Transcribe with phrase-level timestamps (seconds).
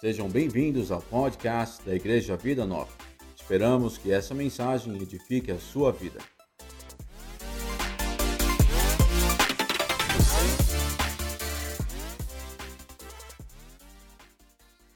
[0.00, 2.96] Sejam bem-vindos ao podcast da Igreja Vida Nova.
[3.34, 6.20] Esperamos que essa mensagem edifique a sua vida.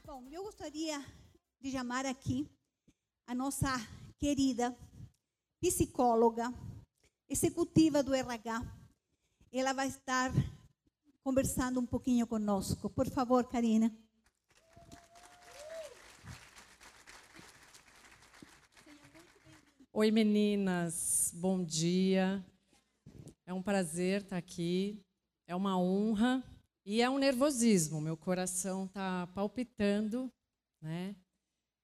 [0.05, 1.03] Bom, eu gostaria
[1.59, 2.49] de chamar aqui
[3.27, 3.67] a nossa
[4.17, 4.73] querida
[5.59, 6.49] psicóloga,
[7.27, 8.61] executiva do RH.
[9.51, 10.31] Ela vai estar
[11.21, 12.89] conversando um pouquinho conosco.
[12.89, 13.93] Por favor, Karina.
[19.95, 22.43] Oi, meninas, bom dia.
[23.45, 24.99] É um prazer estar aqui,
[25.45, 26.43] é uma honra
[26.83, 28.01] e é um nervosismo.
[28.01, 30.33] Meu coração está palpitando,
[30.81, 31.15] né?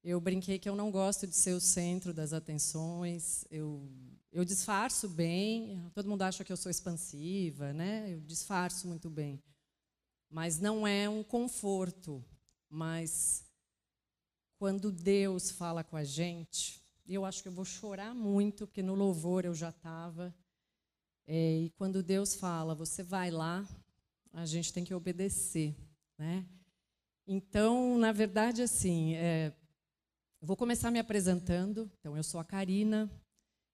[0.03, 3.45] Eu brinquei que eu não gosto de ser o centro das atenções.
[3.51, 3.87] Eu,
[4.31, 5.91] eu disfarço bem.
[5.93, 8.11] Todo mundo acha que eu sou expansiva, né?
[8.11, 9.39] Eu disfarço muito bem.
[10.27, 12.25] Mas não é um conforto.
[12.67, 13.45] Mas
[14.57, 16.78] quando Deus fala com a gente,
[17.15, 20.33] eu acho que eu vou chorar muito, porque no louvor eu já estava.
[21.25, 23.67] É, e quando Deus fala, você vai lá,
[24.31, 25.75] a gente tem que obedecer,
[26.17, 26.45] né?
[27.25, 29.53] Então, na verdade, assim, é,
[30.41, 31.91] vou começar me apresentando.
[31.99, 33.11] Então, eu sou a Karina,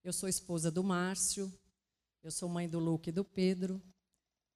[0.04, 1.52] eu sou esposa do Márcio,
[2.22, 3.82] eu sou mãe do Luke e do Pedro,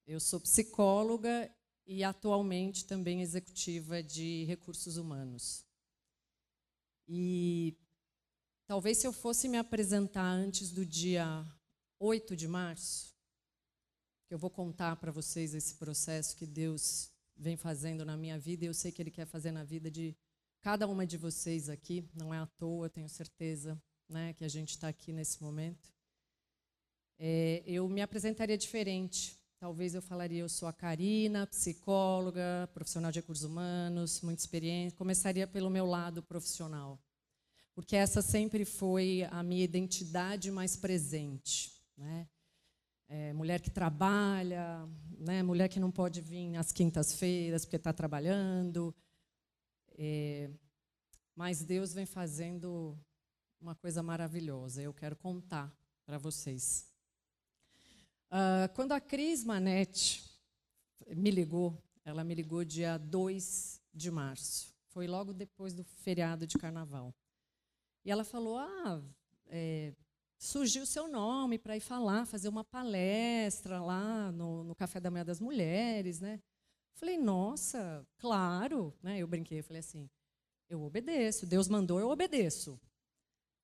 [0.05, 1.49] eu sou psicóloga
[1.85, 5.65] e atualmente também executiva de recursos humanos.
[7.07, 7.75] E
[8.71, 11.45] Talvez se eu fosse me apresentar antes do dia
[11.99, 13.13] 8 de março,
[14.25, 18.63] que eu vou contar para vocês esse processo que Deus vem fazendo na minha vida
[18.63, 20.15] e eu sei que Ele quer fazer na vida de
[20.61, 23.77] cada uma de vocês aqui, não é à toa, tenho certeza
[24.07, 25.93] né, que a gente está aqui nesse momento.
[27.19, 29.37] É, eu me apresentaria diferente.
[29.59, 34.97] Talvez eu falaria, eu sou a Karina, psicóloga, profissional de recursos humanos, muita experiência.
[34.97, 36.97] Começaria pelo meu lado profissional
[37.81, 41.73] porque essa sempre foi a minha identidade mais presente.
[41.97, 42.27] Né?
[43.09, 44.87] É, mulher que trabalha,
[45.17, 45.41] né?
[45.41, 48.93] mulher que não pode vir às quintas-feiras porque está trabalhando.
[49.97, 50.51] É,
[51.35, 52.95] mas Deus vem fazendo
[53.59, 54.83] uma coisa maravilhosa.
[54.83, 55.75] Eu quero contar
[56.05, 56.87] para vocês.
[58.27, 60.23] Uh, quando a Cris Manete
[61.15, 61.75] me ligou,
[62.05, 64.71] ela me ligou dia 2 de março.
[64.89, 67.11] Foi logo depois do feriado de carnaval.
[68.03, 69.01] E ela falou: Ah,
[69.47, 69.93] é,
[70.41, 75.11] surgiu o seu nome para ir falar, fazer uma palestra lá no, no Café da
[75.11, 76.41] Manhã das Mulheres, né?
[76.95, 79.19] Falei, nossa, claro, né?
[79.19, 80.09] Eu brinquei, falei assim,
[80.67, 82.79] eu obedeço, Deus mandou, eu obedeço.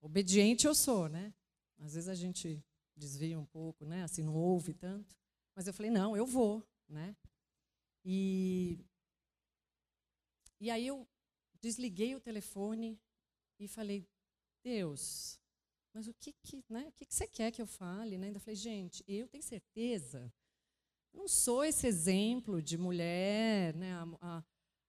[0.02, 1.34] Obediente eu sou, né?
[1.80, 2.64] Às vezes a gente
[2.96, 4.04] desvia um pouco, né?
[4.04, 5.16] Assim, não ouve tanto.
[5.56, 7.16] Mas eu falei, não, eu vou, né?
[8.06, 8.80] E,
[10.60, 11.08] e aí eu
[11.60, 13.00] desliguei o telefone
[13.60, 14.08] e falei,
[14.68, 15.40] Deus,
[15.94, 18.18] mas o que, que, né, o que, que você quer que eu fale?
[18.18, 18.28] Né?
[18.28, 20.30] Ainda falei, gente, eu tenho certeza,
[21.14, 24.44] não sou esse exemplo de mulher, né, a, a,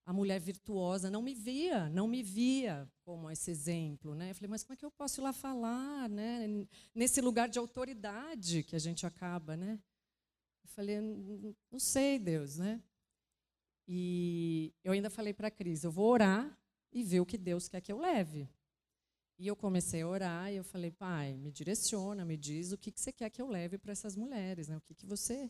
[0.06, 4.16] a, mulher virtuosa, não me via, não me via como esse exemplo.
[4.16, 4.30] Né?
[4.30, 7.60] Eu falei, mas como é que eu posso ir lá falar, né, nesse lugar de
[7.60, 9.80] autoridade que a gente acaba, né?
[10.64, 11.00] Eu falei,
[11.70, 12.82] não sei, Deus, né?
[13.86, 16.58] E eu ainda falei para a Cris, eu vou orar
[16.92, 18.48] e ver o que Deus quer que eu leve.
[19.38, 22.90] E eu comecei a orar e eu falei, pai, me direciona, me diz o que,
[22.90, 24.76] que você quer que eu leve para essas mulheres, né?
[24.76, 25.48] O que, que você.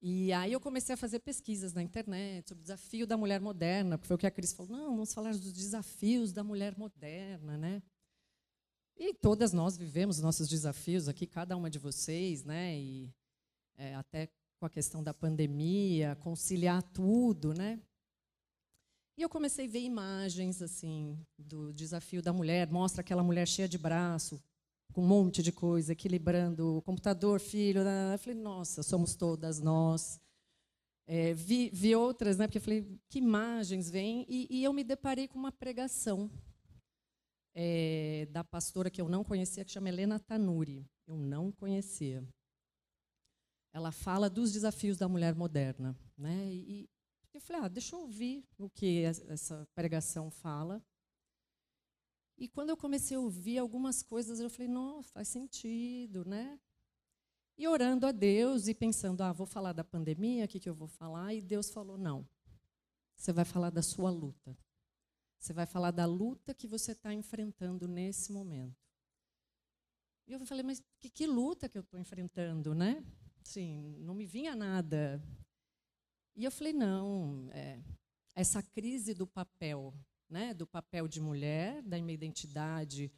[0.00, 3.98] E aí eu comecei a fazer pesquisas na internet sobre o desafio da mulher moderna,
[3.98, 7.58] porque foi o que a Cris falou, não, vamos falar dos desafios da mulher moderna,
[7.58, 7.82] né?
[8.96, 12.78] E todas nós vivemos nossos desafios aqui, cada uma de vocês, né?
[12.78, 13.12] E
[13.76, 14.28] é, até
[14.58, 17.80] com a questão da pandemia, conciliar tudo, né?
[19.16, 23.66] E eu comecei a ver imagens assim do desafio da mulher, mostra aquela mulher cheia
[23.66, 24.42] de braço,
[24.92, 27.82] com um monte de coisa, equilibrando o computador, filho.
[27.82, 28.14] Né?
[28.14, 30.20] Eu falei, nossa, somos todas nós.
[31.06, 32.46] É, vi, vi, outras, né?
[32.46, 34.26] Porque eu falei, que imagens vêm?
[34.28, 36.30] E, e eu me deparei com uma pregação
[37.54, 40.84] é, da pastora que eu não conhecia, que chama Helena Tanuri.
[41.06, 42.22] Eu não conhecia.
[43.72, 46.50] Ela fala dos desafios da mulher moderna, né?
[46.52, 46.88] E,
[47.36, 50.82] eu falei, ah, deixa eu ouvir o que essa pregação fala.
[52.38, 56.58] E quando eu comecei a ouvir algumas coisas, eu falei, não, faz sentido, né?
[57.58, 60.74] E orando a Deus e pensando, ah, vou falar da pandemia, o que, que eu
[60.74, 61.34] vou falar?
[61.34, 62.28] E Deus falou, não.
[63.16, 64.56] Você vai falar da sua luta.
[65.38, 68.76] Você vai falar da luta que você está enfrentando nesse momento.
[70.26, 73.04] E eu falei, mas que, que luta que eu estou enfrentando, né?
[73.42, 75.22] Sim, não me vinha nada
[76.36, 77.80] e eu falei, não, é,
[78.34, 79.94] essa crise do papel,
[80.28, 80.52] né?
[80.52, 83.10] do papel de mulher, da minha identidade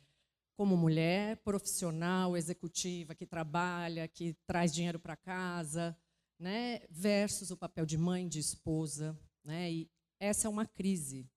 [0.55, 5.97] como mulher profissional, executiva, que trabalha, que traz dinheiro para casa,
[6.39, 6.81] né?
[6.91, 9.17] versus o papel de mãe, de esposa.
[9.45, 9.73] Né?
[9.73, 11.29] E essa é uma crise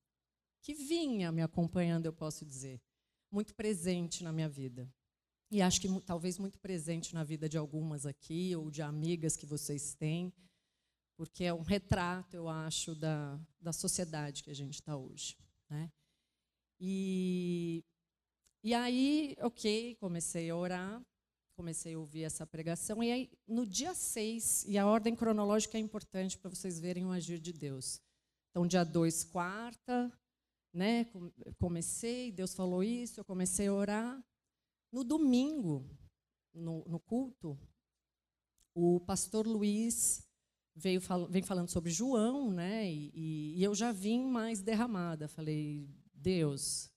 [0.62, 2.80] que vinha me acompanhando, eu posso dizer,
[3.32, 4.88] muito presente na minha vida.
[5.52, 9.46] E acho que talvez muito presente na vida de algumas aqui, ou de amigas que
[9.46, 10.32] vocês têm,
[11.22, 15.38] porque é um retrato, eu acho, da, da sociedade que a gente está hoje.
[15.70, 15.88] Né?
[16.80, 17.84] E,
[18.64, 21.00] e aí, ok, comecei a orar,
[21.56, 25.80] comecei a ouvir essa pregação, e aí, no dia 6, e a ordem cronológica é
[25.80, 28.02] importante para vocês verem o agir de Deus.
[28.50, 30.12] Então, dia 2, quarta,
[30.74, 31.06] né,
[31.60, 34.26] comecei, Deus falou isso, eu comecei a orar.
[34.92, 35.88] No domingo,
[36.52, 37.56] no, no culto,
[38.74, 40.31] o pastor Luiz
[40.76, 42.90] veio fal vem falando sobre João, né?
[42.92, 45.28] E, e, eu já vim mais derramada.
[45.28, 46.92] Falei, Deus,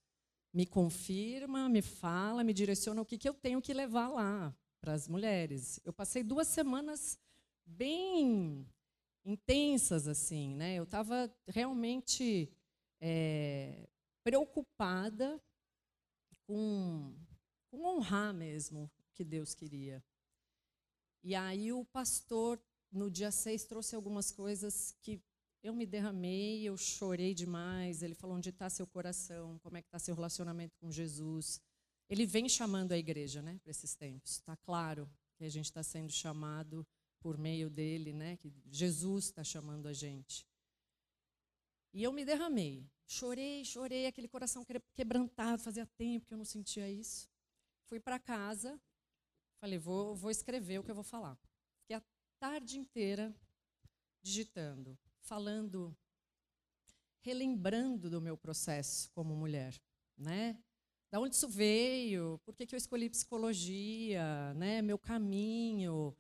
[0.53, 4.93] me confirma, me fala, me direciona o que, que eu tenho que levar lá para
[4.93, 5.81] as mulheres.
[5.85, 7.19] Eu passei duas semanas
[7.65, 8.67] bem
[9.25, 10.76] intensas assim, né?
[10.76, 12.53] Eu estava realmente
[13.00, 13.88] é,
[14.23, 15.43] preocupada
[16.47, 17.15] com
[17.75, 20.03] com honrar mesmo o que Deus queria.
[21.25, 22.62] E aí o pastor,
[22.94, 25.20] no dia 6, trouxe algumas coisas que
[25.62, 28.02] eu me derramei, eu chorei demais.
[28.02, 31.61] Ele falou onde está seu coração, como é que está seu relacionamento com Jesus.
[32.08, 34.32] Ele vem chamando a igreja, né, para esses tempos.
[34.32, 36.87] Está claro que a gente está sendo chamado
[37.19, 40.47] por meio dele, né, que Jesus está chamando a gente.
[41.94, 46.90] E eu me derramei, chorei, chorei, aquele coração quebrantado, fazia tempo que eu não sentia
[46.90, 47.31] isso.
[47.87, 48.79] Fui para casa,
[49.61, 51.38] falei, vou, vou escrever o que eu vou falar.
[52.46, 53.35] Tarde inteira
[54.23, 55.96] digitando, falando,
[57.23, 59.75] relembrando do meu processo como mulher,
[60.14, 60.62] né?
[61.11, 62.38] Da onde isso veio?
[62.44, 64.52] Por que, que eu escolhi psicologia?
[64.56, 64.82] Né?
[64.82, 66.14] Meu caminho,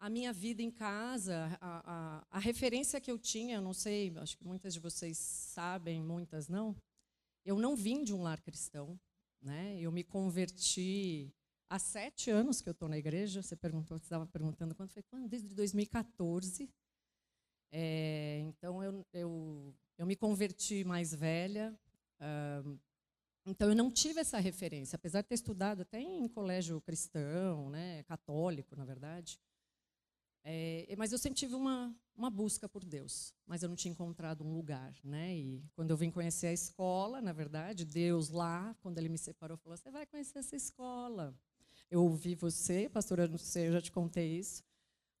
[0.00, 4.12] a minha vida em casa, a, a, a, referência que eu tinha, eu não sei,
[4.18, 6.74] acho que muitas de vocês sabem, muitas não.
[7.44, 8.98] Eu não vim de um lar cristão.
[9.40, 9.78] Né?
[9.78, 11.32] Eu me converti
[11.68, 13.42] há sete anos que eu estou na igreja.
[13.42, 15.28] Você perguntou, você estava perguntando quando foi quando?
[15.28, 16.68] Desde 2014.
[17.72, 21.78] É, então eu, eu, eu me converti mais velha.
[23.46, 28.02] Então eu não tive essa referência, apesar de ter estudado até em colégio cristão, né,
[28.02, 29.40] católico, na verdade.
[30.42, 34.44] É, mas eu sempre tive uma, uma busca por Deus, mas eu não tinha encontrado
[34.44, 35.36] um lugar, né?
[35.36, 39.56] E quando eu vim conhecer a escola, na verdade, Deus lá, quando Ele me separou,
[39.56, 41.36] falou: "Você vai conhecer essa escola".
[41.90, 44.64] Eu ouvi você, pastora, não sei, eu já te contei isso.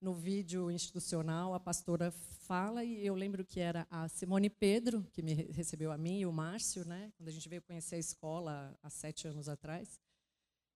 [0.00, 5.22] No vídeo institucional, a pastora fala e eu lembro que era a Simone Pedro que
[5.22, 7.12] me recebeu a mim e o Márcio, né?
[7.16, 10.00] Quando a gente veio conhecer a escola há sete anos atrás.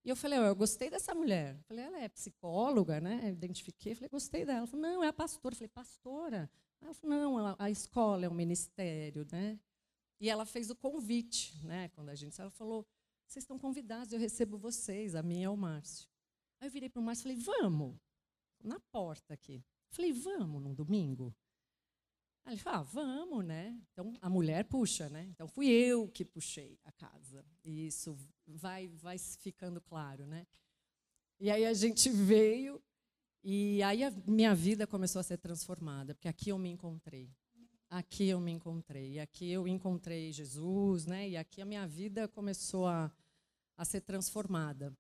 [0.05, 1.57] E eu falei, oh, eu gostei dessa mulher.
[1.57, 3.21] Eu falei, ela é psicóloga, né?
[3.25, 4.61] Eu identifiquei, falei, gostei dela.
[4.61, 5.53] Ela falou, não, é a pastora.
[5.53, 6.51] Eu falei, pastora?
[6.81, 9.61] Ela falou, não, a, escola é um ministério, né?
[10.19, 11.89] E ela fez o convite, né?
[11.91, 12.87] Quando a gente, ela falou,
[13.31, 16.09] vocês estão convidados, eu recebo vocês, a minha é o Márcio.
[16.59, 17.97] Aí eu virei para o Márcio e falei, vamos,
[18.61, 19.65] na porta aqui.
[19.89, 21.33] Falei, vamos num domingo?
[22.45, 23.81] Aí ele falou, ah, vamos, né?
[23.93, 25.27] Então a mulher puxa, né?
[25.27, 27.47] Então fui eu que puxei a casa.
[27.63, 28.19] E isso
[28.49, 30.45] vai, vai ficando claro, né?
[31.39, 32.83] E aí a gente veio
[33.45, 37.33] e aí a minha vida começou a ser transformada, porque aqui eu me encontrei.
[37.91, 39.19] Aqui eu me encontrei.
[39.19, 41.29] Aqui eu encontrei Jesus, né?
[41.29, 43.13] E aqui a minha vida começou a,
[43.77, 44.97] a ser transformada.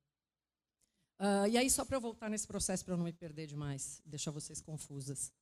[1.20, 4.02] Uh, e aí, só para eu voltar nesse processo, para eu não me perder demais,
[4.04, 5.32] deixar vocês confusas.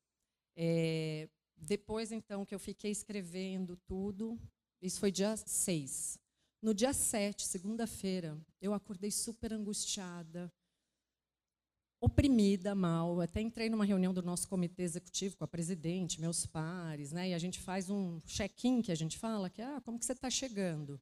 [0.55, 1.27] É,
[1.57, 4.39] depois, então, que eu fiquei escrevendo tudo,
[4.83, 6.19] isso foi dia 6.
[6.61, 10.53] No dia 7, segunda-feira, eu acordei super angustiada,
[12.01, 13.21] oprimida, mal.
[13.21, 17.31] Até entrei numa reunião do nosso comitê executivo com a presidente, meus pares, né?
[17.31, 20.13] E a gente faz um check-in que a gente fala, que ah, como que você
[20.13, 21.01] está chegando?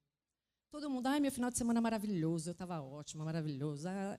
[0.71, 3.89] Todo mundo, ai, meu final de semana maravilhoso, eu estava ótima, maravilhoso.
[3.89, 4.19] Ah,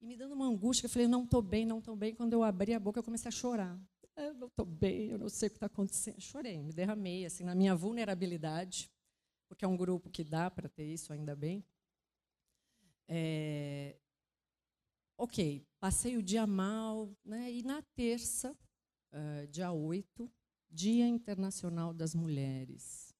[0.00, 2.14] e me dando uma angústia, eu falei, não estou bem, não estou bem.
[2.14, 3.80] Quando eu abri a boca, eu comecei a chorar
[4.18, 6.20] eu não estou bem, eu não sei o que está acontecendo.
[6.20, 8.90] Chorei, me derramei assim na minha vulnerabilidade,
[9.48, 11.64] porque é um grupo que dá para ter isso, ainda bem.
[13.06, 13.96] É,
[15.18, 17.52] ok, passei o dia mal, né?
[17.52, 18.56] e na terça,
[19.12, 20.30] uh, dia 8,
[20.70, 23.12] Dia Internacional das Mulheres.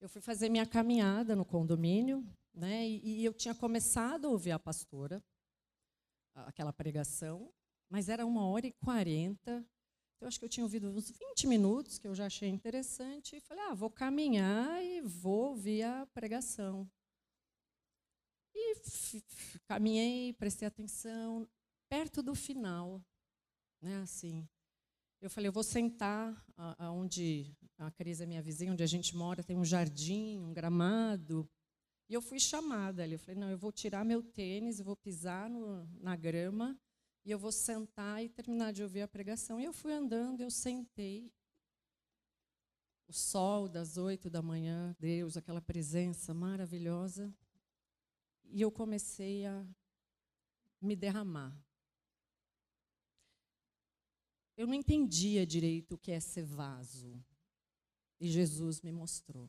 [0.00, 2.88] Eu fui fazer minha caminhada no condomínio, né?
[2.88, 5.22] e, e eu tinha começado a ouvir a pastora,
[6.34, 7.52] aquela pregação,
[7.90, 9.62] mas era uma hora e quarenta
[10.20, 13.40] Eu acho que eu tinha ouvido uns 20 minutos, que eu já achei interessante, e
[13.40, 16.88] falei, ah, vou caminhar e vou ouvir a pregação.
[18.60, 19.22] E
[19.66, 21.48] caminhei, prestei atenção,
[21.88, 23.02] perto do final,
[23.80, 24.46] né, assim.
[25.20, 26.44] Eu falei, eu vou sentar
[26.78, 31.48] aonde a Cris é minha vizinha, onde a gente mora, tem um jardim, um gramado.
[32.08, 33.14] E eu fui chamada ali.
[33.14, 36.78] Eu falei, não, eu vou tirar meu tênis, eu vou pisar no, na grama
[37.24, 39.60] e eu vou sentar e terminar de ouvir a pregação.
[39.60, 41.32] E eu fui andando, eu sentei.
[43.06, 47.34] O sol das oito da manhã, Deus, aquela presença maravilhosa.
[48.50, 49.66] E eu comecei a
[50.80, 51.56] me derramar.
[54.56, 57.22] Eu não entendia direito o que é ser vaso.
[58.18, 59.48] E Jesus me mostrou.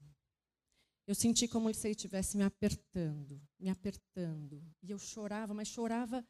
[1.05, 4.63] Eu senti como se ele estivesse me apertando, me apertando.
[4.81, 6.25] E eu chorava, mas chorava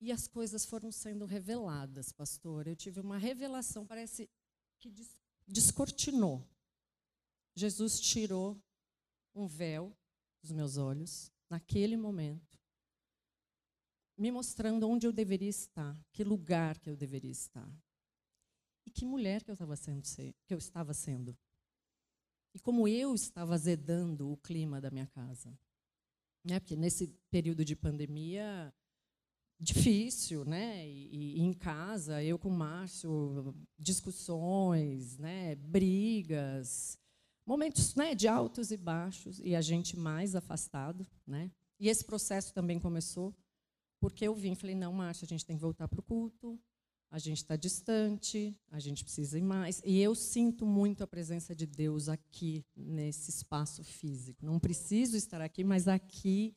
[0.00, 2.66] e as coisas foram sendo reveladas, pastor.
[2.66, 4.28] Eu tive uma revelação, parece
[4.78, 4.92] que
[5.46, 6.46] descortinou.
[7.54, 8.62] Jesus tirou
[9.34, 9.96] um véu
[10.42, 12.58] dos meus olhos naquele momento,
[14.16, 17.68] me mostrando onde eu deveria estar, que lugar que eu deveria estar.
[18.86, 20.02] E que mulher que eu estava sendo,
[20.46, 21.36] que eu estava sendo.
[22.54, 25.58] E como eu estava azedando o clima da minha casa.
[26.44, 26.60] Né?
[26.60, 28.72] Porque nesse período de pandemia,
[29.58, 30.86] difícil, né?
[30.86, 35.54] E, e, em casa, eu com o Márcio, discussões, né?
[35.56, 36.98] Brigas,
[37.46, 38.14] momentos, né?
[38.14, 41.50] De altos e baixos e a gente mais afastado, né?
[41.78, 43.34] E esse processo também começou
[44.04, 46.60] porque eu vim, falei não, Márcio, a gente tem que voltar para o culto.
[47.10, 49.80] A gente está distante, a gente precisa ir mais.
[49.82, 54.44] E eu sinto muito a presença de Deus aqui nesse espaço físico.
[54.44, 56.54] Não preciso estar aqui, mas aqui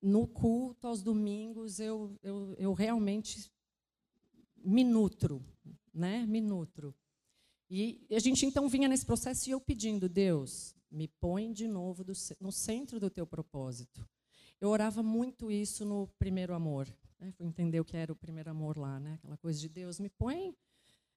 [0.00, 3.50] no culto aos domingos eu, eu, eu realmente
[4.56, 5.44] me nutro,
[5.92, 6.24] né?
[6.24, 6.94] Me nutro.
[7.70, 12.02] E a gente então vinha nesse processo e eu pedindo, Deus, me põe de novo
[12.02, 14.04] do, no centro do teu propósito.
[14.60, 16.92] Eu orava muito isso no primeiro amor.
[17.18, 17.30] Né?
[17.30, 19.14] Fui entender o que era o primeiro amor lá, né?
[19.14, 20.52] Aquela coisa de Deus, me põe.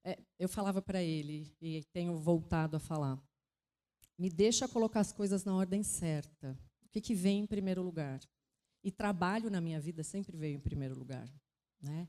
[0.03, 3.17] É, eu falava para ele, e tenho voltado a falar,
[4.17, 6.57] me deixa colocar as coisas na ordem certa.
[6.85, 8.21] O que, que vem em primeiro lugar?
[8.83, 11.27] E trabalho na minha vida sempre veio em primeiro lugar.
[11.81, 12.07] Né?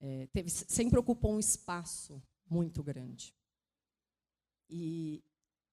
[0.00, 3.32] É, teve, sempre ocupou um espaço muito grande.
[4.68, 5.22] E,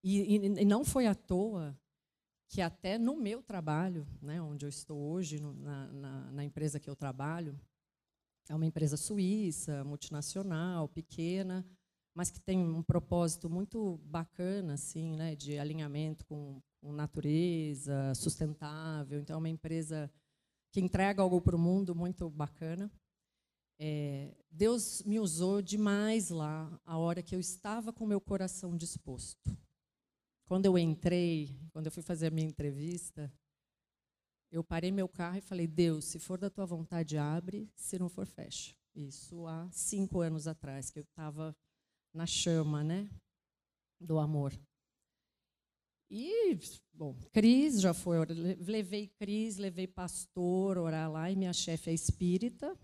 [0.04, 1.78] e, e, não foi à toa
[2.48, 6.80] que até no meu trabalho, né, onde eu estou hoje, no, na, na, na empresa
[6.80, 7.58] que eu trabalho,
[8.50, 11.66] é uma empresa suíça, multinacional, pequena,
[12.14, 19.20] mas que tem um propósito muito bacana, assim, né, de alinhamento com, com natureza, sustentável.
[19.20, 20.12] Então, é uma empresa
[20.72, 22.92] que entrega algo para o mundo muito bacana.
[23.84, 29.58] É, Deus me usou demais lá, a hora que eu estava com meu coração disposto.
[30.46, 33.34] Quando eu entrei, quando eu fui fazer a minha entrevista,
[34.52, 38.08] eu parei meu carro e falei: Deus, se for da tua vontade, abre, se não
[38.08, 38.76] for, fecha.
[38.94, 41.56] Isso há cinco anos atrás, que eu estava
[42.14, 43.10] na chama, né,
[44.00, 44.54] do amor.
[46.08, 46.60] E,
[46.94, 48.18] bom, Cris já foi,
[48.60, 52.78] levei Cris, levei pastor orar lá, e minha chefe é espírita.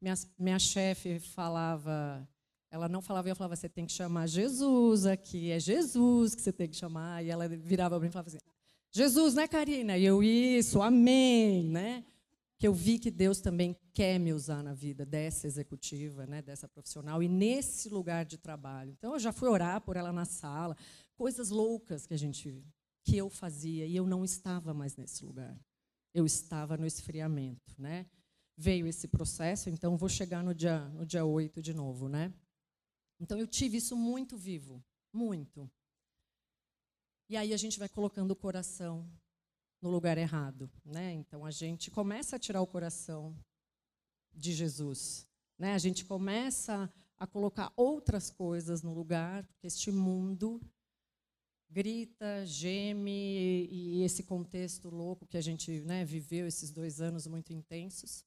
[0.00, 2.26] Minha, minha chefe falava,
[2.70, 6.52] ela não falava, eu falava, você tem que chamar Jesus aqui, é Jesus que você
[6.52, 7.24] tem que chamar.
[7.24, 8.38] E ela virava para mim e falava assim,
[8.92, 9.98] Jesus, né, Karina?
[9.98, 12.04] E eu, isso, amém, né?
[12.58, 16.68] Que eu vi que Deus também quer me usar na vida dessa executiva, né, dessa
[16.68, 18.90] profissional, e nesse lugar de trabalho.
[18.90, 20.76] Então, eu já fui orar por ela na sala,
[21.14, 22.64] coisas loucas que a gente
[23.02, 25.58] que eu fazia e eu não estava mais nesse lugar.
[26.12, 28.06] Eu estava no esfriamento, né?
[28.62, 32.30] Veio esse processo, então vou chegar no dia no dia 8 de novo, né?
[33.18, 35.70] Então eu tive isso muito vivo, muito.
[37.26, 39.10] E aí a gente vai colocando o coração
[39.80, 41.14] no lugar errado, né?
[41.14, 43.34] Então a gente começa a tirar o coração
[44.30, 45.26] de Jesus,
[45.58, 45.72] né?
[45.72, 50.60] A gente começa a colocar outras coisas no lugar, porque este mundo
[51.70, 57.54] grita, geme, e esse contexto louco que a gente né, viveu esses dois anos muito
[57.54, 58.22] intensos.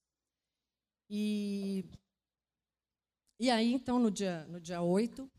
[1.15, 1.85] E,
[3.39, 5.29] e aí, então, no dia, no dia 8,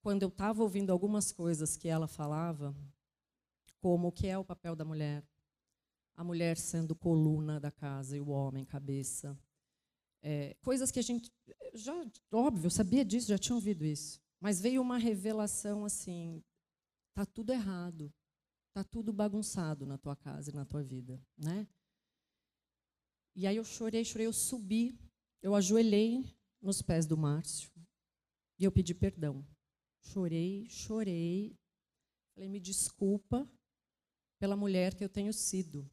[0.00, 2.72] quando eu estava ouvindo algumas coisas que ela falava,
[3.80, 5.24] como o que é o papel da mulher,
[6.14, 9.36] a mulher sendo coluna da casa e o homem cabeça,
[10.22, 11.32] é, coisas que a gente
[11.74, 11.92] já
[12.30, 16.40] óbvio sabia disso, já tinha ouvido isso, mas veio uma revelação assim
[17.14, 18.12] Tá tudo errado.
[18.72, 21.66] Tá tudo bagunçado na tua casa e na tua vida, né?
[23.34, 24.98] E aí eu chorei, chorei, eu subi,
[25.42, 26.24] eu ajoelhei
[26.62, 27.70] nos pés do Márcio
[28.58, 29.44] e eu pedi perdão.
[30.00, 31.58] Chorei, chorei.
[32.34, 33.48] Falei, me desculpa
[34.38, 35.88] pela mulher que eu tenho sido.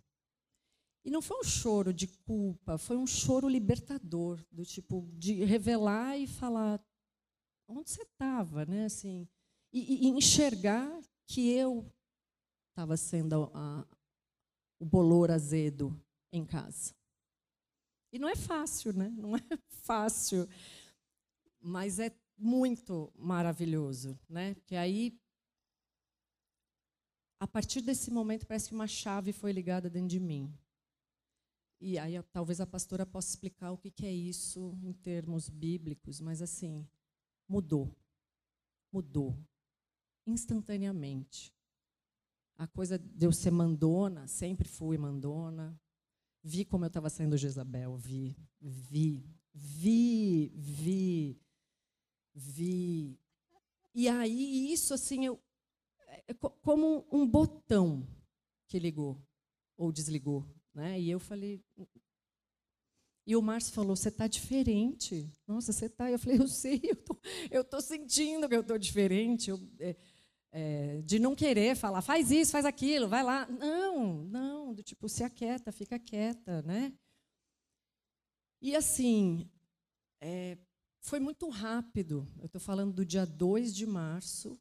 [1.04, 6.18] E não foi um choro de culpa, foi um choro libertador, do tipo de revelar
[6.18, 6.80] e falar
[7.68, 8.86] onde você estava, né?
[8.86, 9.28] Assim,
[9.74, 11.92] e, e, enxergar que eu
[12.70, 13.88] estava sendo a,
[14.80, 16.00] o bolor azedo
[16.32, 16.94] em casa.
[18.12, 19.10] E não é fácil, né?
[19.10, 19.40] Não é
[19.84, 20.48] fácil,
[21.60, 24.56] mas é muito maravilhoso, né?
[24.66, 25.18] Que aí
[27.40, 30.54] a partir desse momento parece que uma chave foi ligada dentro de mim.
[31.80, 36.22] E aí talvez a pastora possa explicar o que, que é isso em termos bíblicos,
[36.22, 36.88] mas assim,
[37.48, 37.92] mudou.
[38.92, 39.36] Mudou.
[40.28, 41.52] Instantaneamente.
[42.56, 45.76] A coisa de eu ser mandona, sempre fui mandona.
[46.44, 51.42] Vi como eu estava sendo Jezabel, vi, vi, vi, vi,
[52.34, 53.20] vi.
[53.94, 55.40] E aí isso assim, eu,
[56.28, 58.08] é como um botão
[58.68, 59.22] que ligou
[59.78, 61.00] ou desligou né?
[61.00, 61.62] E eu falei.
[63.26, 65.30] E o Márcio falou: Você está diferente.
[65.48, 66.10] Nossa, você está.
[66.10, 67.18] Eu falei: Eu sei, eu tô,
[67.52, 69.50] estou sentindo que eu estou diferente.
[69.50, 69.96] Eu, é,
[70.52, 73.46] é, de não querer falar, faz isso, faz aquilo, vai lá.
[73.48, 76.94] Não, não, do tipo, se aquieta, fica quieta, né?
[78.62, 79.50] E assim,
[80.20, 80.58] é,
[81.00, 82.28] foi muito rápido.
[82.40, 84.60] Eu estou falando do dia 2 de março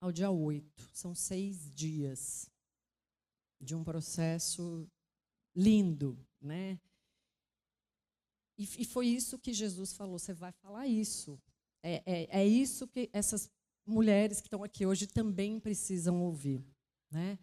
[0.00, 0.90] ao dia 8.
[0.92, 2.50] São seis dias
[3.60, 4.90] de um processo
[5.54, 6.80] lindo, né?
[8.58, 10.18] E, e foi isso que Jesus falou.
[10.18, 11.40] Você vai falar isso.
[11.82, 13.48] É, é, é isso que essas
[13.86, 16.64] mulheres que estão aqui hoje também precisam ouvir,
[17.10, 17.38] né?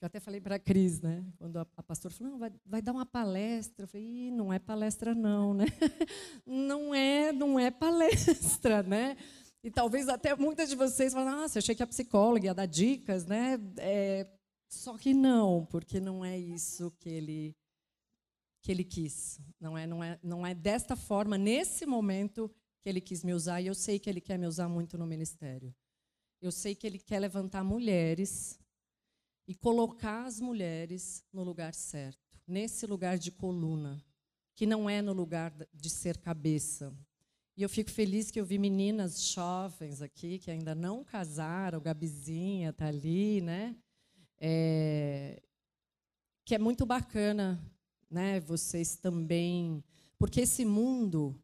[0.00, 1.22] Eu até falei para a Cris, né?
[1.36, 3.84] Quando a, a pastora falou, vai, vai dar uma palestra.
[3.84, 5.66] Eu falei, não é palestra não, né?
[6.46, 9.16] Não é, não é palestra, né?
[9.62, 13.26] E talvez até muitas de vocês falem, nossa, achei que a psicóloga ia dar dicas,
[13.26, 13.58] né?
[13.76, 14.26] É,
[14.70, 17.54] só que não, porque não é isso que ele
[18.62, 19.40] que ele quis.
[19.60, 23.60] Não é, não é, não é desta forma nesse momento que ele quis me usar
[23.60, 25.74] e eu sei que ele quer me usar muito no ministério.
[26.40, 28.58] Eu sei que ele quer levantar mulheres
[29.46, 34.02] e colocar as mulheres no lugar certo, nesse lugar de coluna,
[34.54, 36.96] que não é no lugar de ser cabeça.
[37.56, 42.70] E eu fico feliz que eu vi meninas jovens aqui que ainda não casaram, Gabizinha
[42.70, 43.76] está ali, né?
[44.38, 45.42] É,
[46.44, 47.60] que é muito bacana,
[48.10, 48.40] né?
[48.40, 49.84] Vocês também,
[50.18, 51.38] porque esse mundo,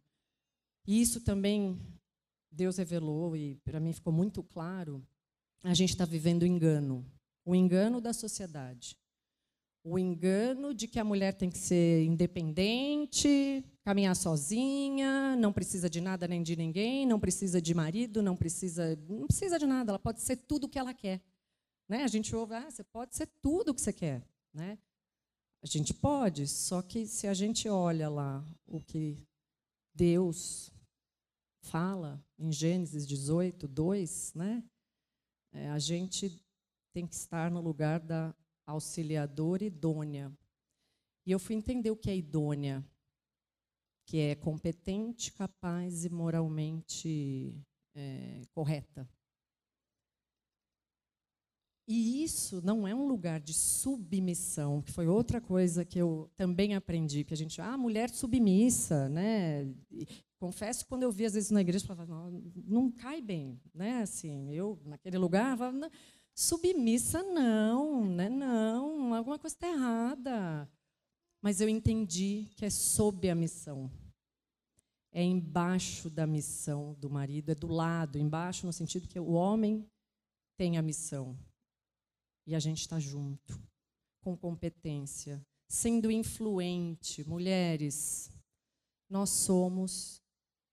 [0.86, 1.78] e isso também
[2.50, 5.06] Deus revelou e para mim ficou muito claro,
[5.62, 7.04] a gente está vivendo o engano,
[7.44, 8.96] o engano da sociedade,
[9.84, 16.00] o engano de que a mulher tem que ser independente, caminhar sozinha, não precisa de
[16.00, 19.98] nada nem de ninguém, não precisa de marido, não precisa, não precisa de nada, ela
[19.98, 21.20] pode ser tudo o que ela quer.
[21.88, 22.02] Né?
[22.02, 24.26] A gente ouve, ah, você pode ser tudo o que você quer.
[24.52, 24.78] Né?
[25.62, 29.16] A gente pode, só que se a gente olha lá o que
[29.94, 30.72] Deus
[31.66, 34.64] fala em Gênesis 18, 2, né?
[35.52, 36.42] É, a gente
[36.92, 38.34] tem que estar no lugar da
[38.66, 40.32] auxiliadora idônea.
[41.26, 42.84] E eu fui entender o que é idônea,
[44.06, 47.60] que é competente, capaz e moralmente
[47.94, 49.08] é, correta.
[51.88, 56.74] E isso não é um lugar de submissão, que foi outra coisa que eu também
[56.74, 59.72] aprendi, que a gente, ah, mulher submissa, né?
[59.92, 60.04] E,
[60.36, 63.60] confesso que quando eu vi às vezes na igreja, eu falava, não, não cai bem,
[63.72, 64.02] né?
[64.02, 65.88] Assim, eu naquele lugar, falava,
[66.34, 68.28] submissa não, né?
[68.28, 70.68] Não, alguma coisa está errada.
[71.40, 73.88] Mas eu entendi que é sob a missão.
[75.12, 79.88] É embaixo da missão do marido, é do lado, embaixo no sentido que o homem
[80.56, 81.38] tem a missão
[82.46, 83.60] e a gente está junto,
[84.20, 87.26] com competência, sendo influente.
[87.28, 88.30] Mulheres,
[89.08, 90.22] nós somos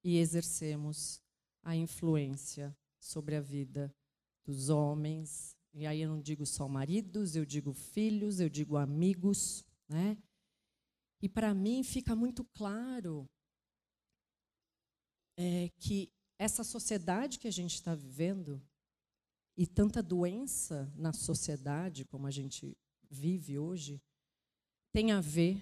[0.04, 1.22] e exercemos
[1.64, 3.94] a influência sobre a vida
[4.46, 5.56] dos homens.
[5.74, 10.18] E aí eu não digo só maridos, eu digo filhos, eu digo amigos, né?
[11.22, 13.28] E para mim fica muito claro
[15.38, 18.62] é, que essa sociedade que a gente está vivendo
[19.56, 22.76] e tanta doença na sociedade como a gente
[23.10, 24.02] vive hoje
[24.92, 25.62] tem a ver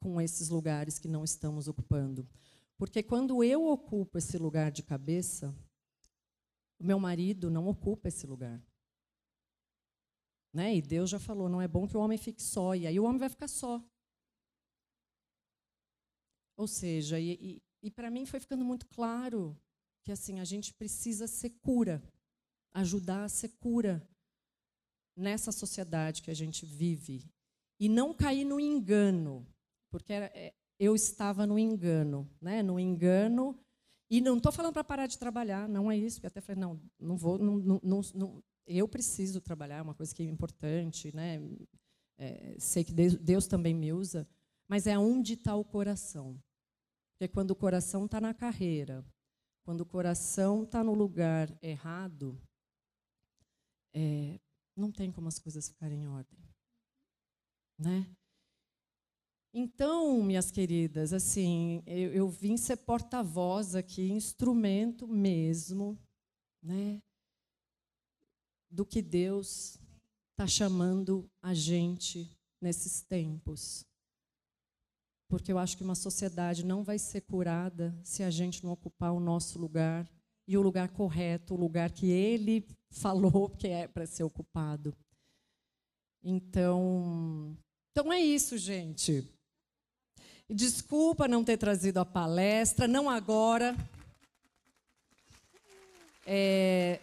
[0.00, 2.28] com esses lugares que não estamos ocupando.
[2.76, 5.54] Porque quando eu ocupo esse lugar de cabeça,
[6.78, 8.62] o meu marido não ocupa esse lugar.
[10.52, 10.76] Né?
[10.76, 13.04] E Deus já falou, não é bom que o homem fique só, e aí o
[13.04, 13.84] homem vai ficar só.
[16.56, 19.56] Ou seja, e, e, e para mim foi ficando muito claro
[20.02, 22.02] que assim a gente precisa ser cura,
[22.72, 24.06] ajudar a ser cura
[25.16, 27.24] nessa sociedade que a gente vive
[27.78, 29.46] e não cair no engano,
[29.90, 32.62] porque era, é, eu estava no engano, né?
[32.62, 33.58] No engano
[34.10, 36.16] e não estou falando para parar de trabalhar, não é isso.
[36.16, 40.12] Porque até falei não, não vou, não, não, não, eu preciso trabalhar, é uma coisa
[40.12, 41.40] que é importante, né?
[42.18, 44.28] É, sei que Deus, também me usa,
[44.68, 46.38] mas é onde está o coração.
[47.12, 49.04] Porque quando o coração está na carreira,
[49.64, 52.38] quando o coração está no lugar errado,
[53.94, 54.40] é,
[54.76, 56.38] não tem como as coisas ficarem em ordem.
[57.78, 58.06] Né?
[59.52, 65.98] Então, minhas queridas, assim, eu, eu vim ser porta-voz aqui, instrumento mesmo,
[66.62, 67.02] né,
[68.70, 69.76] do que Deus
[70.30, 73.84] está chamando a gente nesses tempos.
[75.28, 79.12] Porque eu acho que uma sociedade não vai ser curada se a gente não ocupar
[79.12, 80.08] o nosso lugar
[80.46, 84.94] e o lugar correto, o lugar que Ele falou que é para ser ocupado.
[86.22, 87.56] Então,
[87.92, 89.26] então é isso, gente.
[90.48, 93.76] Desculpa não ter trazido a palestra, não agora.
[96.26, 97.00] É,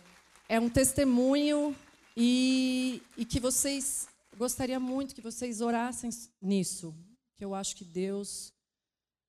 [0.48, 1.76] é um testemunho
[2.16, 6.96] e, e que vocês gostaria muito que vocês orassem nisso,
[7.38, 8.54] que eu acho que Deus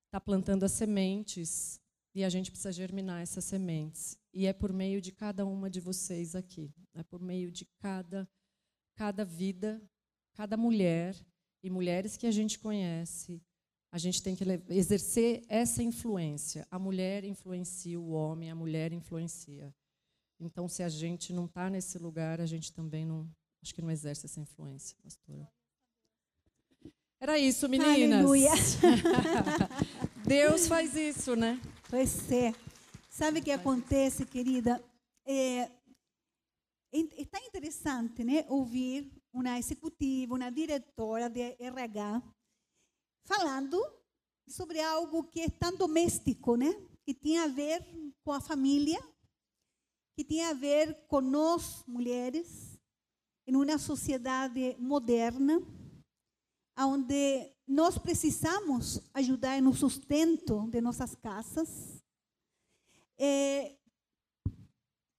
[0.05, 1.79] está plantando as sementes
[2.13, 4.17] e a gente precisa germinar essas sementes.
[4.33, 8.27] E é por meio de cada uma de vocês aqui, é por meio de cada
[8.99, 9.81] cada vida,
[10.33, 11.15] cada mulher
[11.63, 13.41] e mulheres que a gente conhece.
[13.93, 16.67] A gente tem que exercer essa influência.
[16.69, 19.73] A mulher influencia o homem, a mulher influencia.
[20.37, 23.25] Então, se a gente não está nesse lugar, a gente também não,
[23.63, 25.49] acho que não exerce essa influência, pastora.
[27.21, 28.19] Era isso, meninas.
[28.19, 28.51] Aleluia.
[30.27, 31.59] Deus faz isso, né?
[31.89, 32.53] Pois é.
[33.09, 34.79] Sabe o que acontece, querida?
[35.25, 35.71] É,
[36.93, 42.21] está interessante, né, ouvir uma executiva, uma diretora de RH
[43.25, 43.75] falando
[44.47, 46.69] sobre algo que é tão doméstico, né?
[47.03, 47.83] Que tem a ver
[48.23, 48.99] com a família,
[50.15, 52.79] que tem a ver com nós mulheres,
[53.47, 55.59] em uma sociedade moderna,
[56.77, 62.03] onde nós precisamos ajudar no sustento de nossas casas.
[63.15, 63.75] É,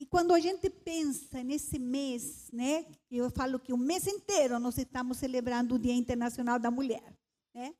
[0.00, 4.76] e quando a gente pensa nesse mês, né, eu falo que o mês inteiro nós
[4.78, 7.16] estamos celebrando o Dia Internacional da Mulher,
[7.54, 7.72] né?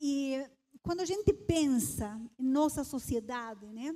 [0.00, 0.42] E
[0.82, 3.94] quando a gente pensa em nossa sociedade, né?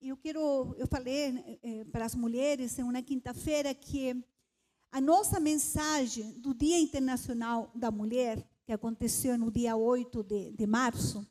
[0.00, 4.20] Eu quero, eu falei eh, para as mulheres em uma quinta-feira que
[4.90, 10.66] a nossa mensagem do Dia Internacional da Mulher, que aconteceu no dia 8 de, de
[10.66, 11.26] março,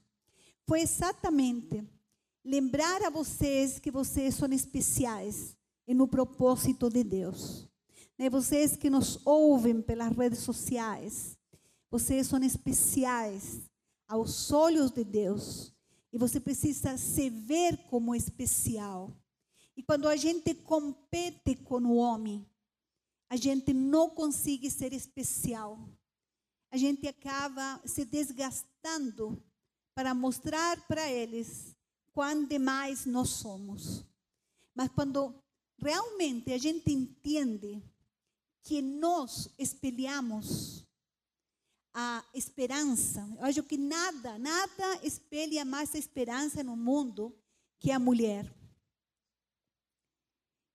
[0.66, 1.84] foi exatamente
[2.44, 5.56] lembrar a vocês que vocês são especiais
[5.88, 7.68] e no propósito de Deus.
[8.18, 8.30] Né?
[8.30, 11.38] Vocês que nos ouvem pelas redes sociais,
[11.90, 13.60] vocês são especiais
[14.08, 15.74] aos olhos de Deus.
[16.14, 19.16] E você precisa se ver como especial.
[19.76, 22.46] E quando a gente compete com o homem,
[23.30, 25.80] a gente não consegue ser especial.
[26.72, 29.44] A gente acaba se desgastando
[29.94, 31.76] para mostrar para eles
[32.14, 34.06] quão demais nós somos.
[34.74, 35.36] Mas quando
[35.78, 37.84] realmente a gente entende
[38.64, 40.88] que nós espelhamos
[41.94, 47.36] a esperança, eu acho que nada, nada espelha mais a esperança no mundo
[47.80, 48.50] que a mulher.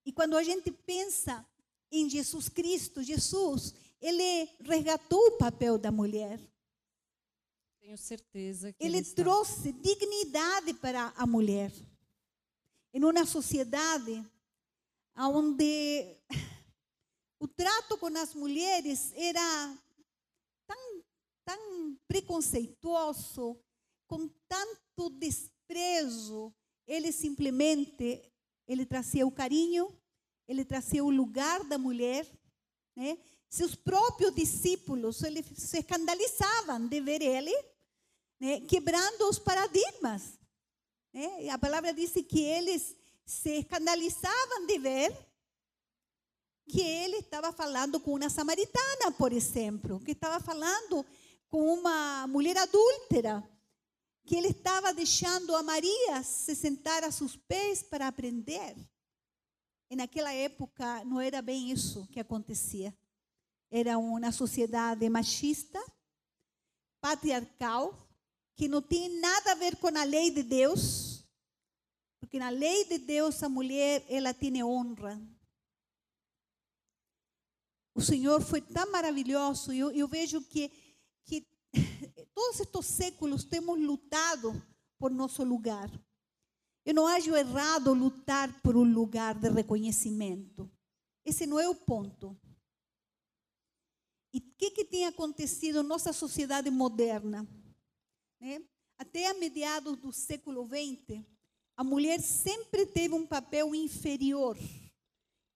[0.05, 1.45] E quando a gente pensa
[1.91, 6.41] em Jesus Cristo, Jesus, ele resgatou o papel da mulher.
[7.81, 11.73] Tenho certeza que ele, ele trouxe dignidade para a mulher.
[12.93, 14.25] Em uma sociedade
[15.17, 16.17] onde
[17.39, 19.79] o trato com as mulheres era
[20.67, 21.03] tão,
[21.45, 23.59] tão preconceituoso,
[24.07, 26.55] com tanto desprezo,
[26.87, 28.33] ele simplesmente
[28.67, 29.97] ele trazia o carinho,
[30.49, 32.27] ele trazia o lugar da mulher,
[32.97, 33.19] né?
[33.49, 35.19] Seus próprios discípulos
[35.57, 37.55] se escandalizavam de ver ele
[38.41, 40.39] né, quebrando os paradigmas.
[41.13, 41.49] Né?
[41.51, 45.27] A palavra diz que eles se escandalizavam de ver
[46.69, 51.07] que ele estava falando com uma samaritana, por exemplo, que estava falando
[51.49, 53.49] com uma mulher adúltera,
[54.25, 58.75] que ele estava deixando a Maria se sentar a seus pés para aprender.
[59.89, 62.97] E naquela época não era bem isso que acontecia.
[63.71, 65.81] Era uma sociedade machista,
[67.01, 68.07] patriarcal,
[68.55, 71.25] que não tem nada a ver com a lei de Deus,
[72.19, 75.21] porque na lei de Deus a mulher ela tem honra.
[77.95, 79.73] O Senhor foi tão maravilhoso.
[79.73, 80.71] Eu, eu vejo que,
[81.25, 81.47] que
[82.35, 84.61] todos estes séculos temos lutado
[84.99, 85.91] por nosso lugar.
[86.87, 90.71] Eu não acho errado lutar por um lugar de reconhecimento.
[91.25, 92.41] Esse não é o ponto.
[94.33, 97.45] E o que, que tem acontecido na nossa sociedade moderna?
[98.41, 98.63] Né?
[98.97, 101.25] Até a meados do século XX,
[101.77, 104.57] a mulher sempre teve um papel inferior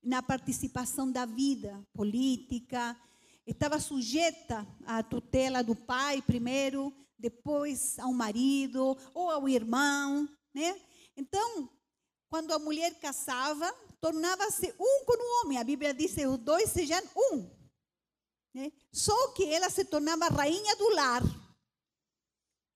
[0.02, 3.00] na participação da vida política,
[3.46, 10.89] estava sujeita à tutela do pai primeiro, depois ao marido ou ao irmão, né?
[11.20, 11.68] Então,
[12.30, 15.58] quando a mulher casava, tornava-se um com o homem.
[15.58, 17.50] A Bíblia diz que os dois sejam um.
[18.54, 18.72] Né?
[18.90, 21.22] Só que ela se tornava rainha do lar.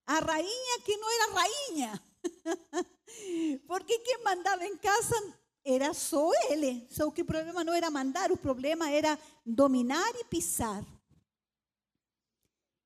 [0.07, 2.03] A rainha que não era rainha.
[3.67, 5.17] Porque quem mandava em casa
[5.65, 6.87] era só ele.
[6.91, 10.85] Só que o problema não era mandar, o problema era dominar e pisar.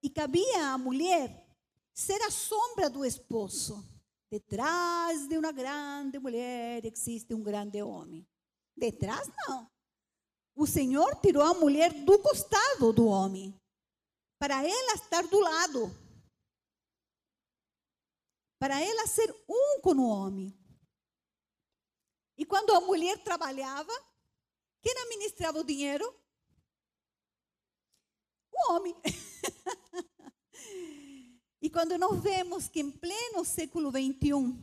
[0.00, 1.44] E cabia à mulher
[1.92, 3.97] ser a sombra do esposo.
[4.30, 8.26] Detrás de uma grande mulher existe um grande homem.
[8.76, 9.70] Detrás, não.
[10.54, 13.58] O Senhor tirou a mulher do costado do homem,
[14.38, 15.90] para ela estar do lado,
[18.58, 20.52] para ela ser um com o homem.
[22.36, 23.92] E quando a mulher trabalhava,
[24.82, 26.04] quem administrava o dinheiro?
[28.52, 28.94] O homem.
[31.60, 34.56] e quando nós vemos que em pleno século XXI,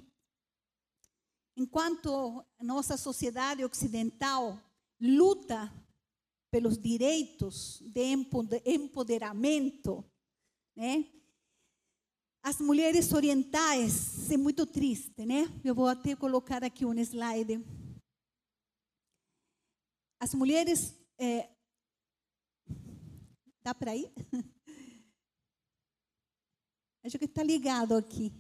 [1.58, 4.60] enquanto nossa sociedade ocidental
[5.00, 5.72] luta
[6.50, 8.14] pelos direitos de
[8.66, 10.04] empoderamento,
[10.76, 11.06] né?
[12.42, 15.46] As mulheres orientais, é muito triste, né?
[15.64, 17.66] Eu vou até colocar aqui um slide.
[20.20, 20.94] As mulheres.
[21.18, 21.50] É,
[23.64, 24.12] dá para ir?
[27.06, 28.32] Acho que está ligado aqui.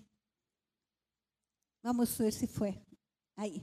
[1.83, 2.73] Vamos ver se foi.
[3.37, 3.61] Aí.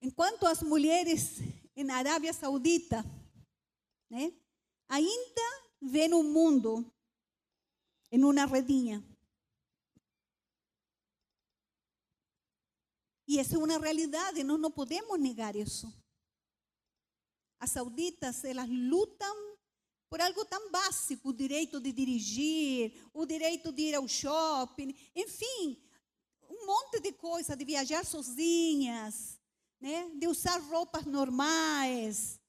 [0.00, 1.40] Enquanto as mulheres
[1.76, 3.04] na Arábia Saudita,
[4.08, 4.32] né,
[4.88, 5.42] ainda
[5.82, 6.90] vê no mundo
[8.10, 9.04] em uma redinha.
[13.26, 15.86] E essa é uma realidade, nós não podemos negar isso.
[17.60, 19.57] As sauditas, elas lutam
[20.08, 25.82] por algo tão básico, o direito de dirigir, o direito de ir ao shopping, enfim,
[26.48, 29.38] um monte de coisa, de viajar sozinhas,
[29.80, 30.10] né?
[30.14, 32.40] de usar roupas normais,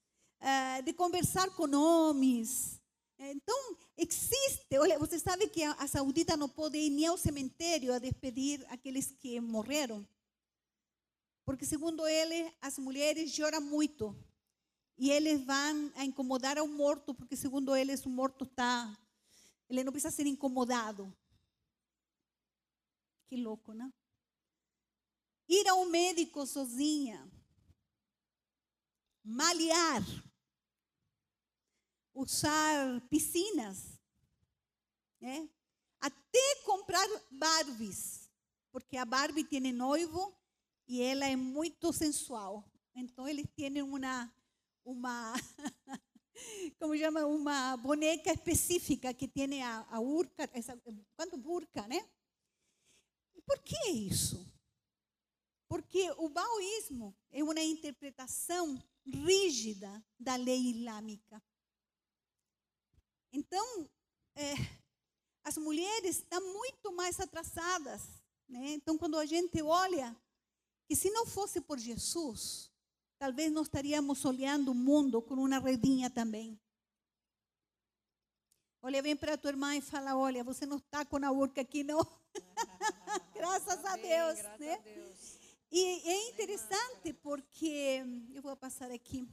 [0.42, 2.80] uh, de conversar com homens.
[3.18, 8.00] Então, existe, olha, você sabe que a, saudita não pode ir nem ao cemitério a
[8.00, 10.08] despedir aqueles que morreram?
[11.46, 14.16] Porque, segundo ele, as mulheres choram muito.
[15.00, 18.96] E eles vão a incomodar ao morto, porque, segundo eles, o morto está.
[19.70, 21.12] Ele não precisa ser incomodado.
[23.28, 23.92] Que louco, não?
[25.48, 27.26] Ir ao médico sozinha.
[29.24, 30.04] Malear
[32.14, 33.98] usar piscinas,
[35.22, 35.50] né?
[36.02, 38.30] até comprar Barbies,
[38.72, 40.36] porque a Barbie tem noivo
[40.88, 42.70] e ela é muito sensual.
[42.94, 44.32] Então eles têm uma
[44.90, 45.34] uma
[46.80, 50.78] como chama uma boneca específica que tem a, a urca, essa,
[51.16, 52.08] quando burca, né?
[53.46, 54.48] Por que isso?
[55.68, 61.42] Porque o baoísmo é uma interpretação rígida da lei islâmica.
[63.32, 63.90] Então,
[64.36, 64.54] é,
[65.44, 68.02] as mulheres estão muito mais atrasadas.
[68.48, 68.72] Né?
[68.74, 70.16] Então, quando a gente olha,
[70.88, 72.72] que se não fosse por Jesus,
[73.20, 76.60] talvez nós estaríamos olhando o mundo com uma redinha também.
[78.82, 81.62] Olha bem para a tua irmã e fala: Olha, você não está com a urca
[81.62, 82.00] aqui, não.
[83.36, 84.40] graças a Deus.
[84.40, 84.74] Graças né?
[84.74, 85.40] a Deus.
[85.72, 88.02] E é interessante porque,
[88.34, 89.28] eu vou passar aqui.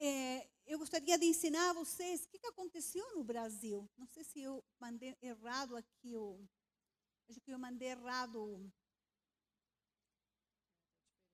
[0.00, 3.88] É, eu gostaria de ensinar a vocês o que, que aconteceu no Brasil.
[3.96, 6.40] Não sei se eu mandei errado aqui, o,
[7.28, 8.72] acho que eu mandei errado.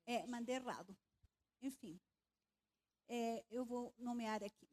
[0.07, 0.97] É, mandei errado.
[1.63, 2.01] Enfim,
[3.09, 4.69] é, eu vou nomear aqui.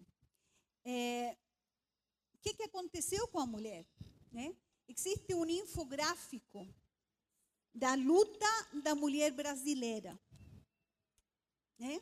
[0.86, 1.36] É,
[2.34, 3.86] o que, que aconteceu com a mulher?
[4.32, 4.56] Né?
[4.88, 6.68] Existe um infográfico
[7.74, 8.46] da luta
[8.84, 10.18] da mulher brasileira.
[11.78, 12.02] Né?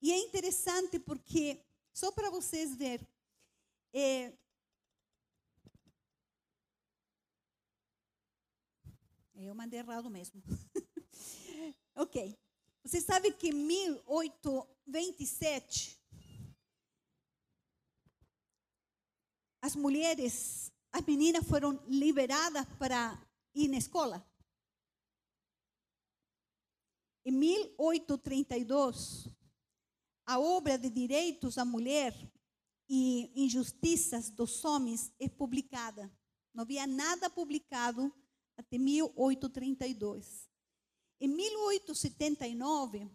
[0.00, 1.60] E é interessante porque
[1.92, 3.06] só para vocês verem.
[3.92, 4.32] É,
[9.34, 10.42] eu mandei errado mesmo.
[11.96, 12.38] ok.
[12.84, 15.98] Você sabe que em 1827
[19.60, 23.16] as mulheres, as meninas foram liberadas para
[23.54, 24.26] ir na escola?
[27.24, 29.28] Em 1832,
[30.26, 32.12] a obra de direitos da mulher
[32.88, 36.12] e injustiças dos homens é publicada.
[36.52, 38.12] Não havia nada publicado
[38.56, 40.51] até 1832.
[41.24, 43.08] Em 1879,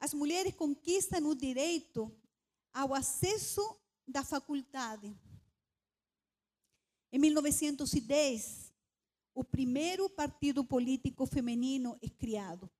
[0.00, 2.10] as mulheres conquistam o direito
[2.72, 5.14] ao acesso da faculdade.
[7.12, 8.72] Em 1910,
[9.34, 12.70] o primeiro partido político feminino é criado.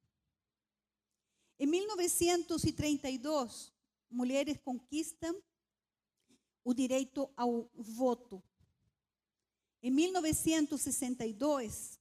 [1.58, 3.70] Em 1932,
[4.10, 5.38] mulheres conquistam
[6.64, 8.42] o direito ao voto.
[9.82, 12.00] Em 1962,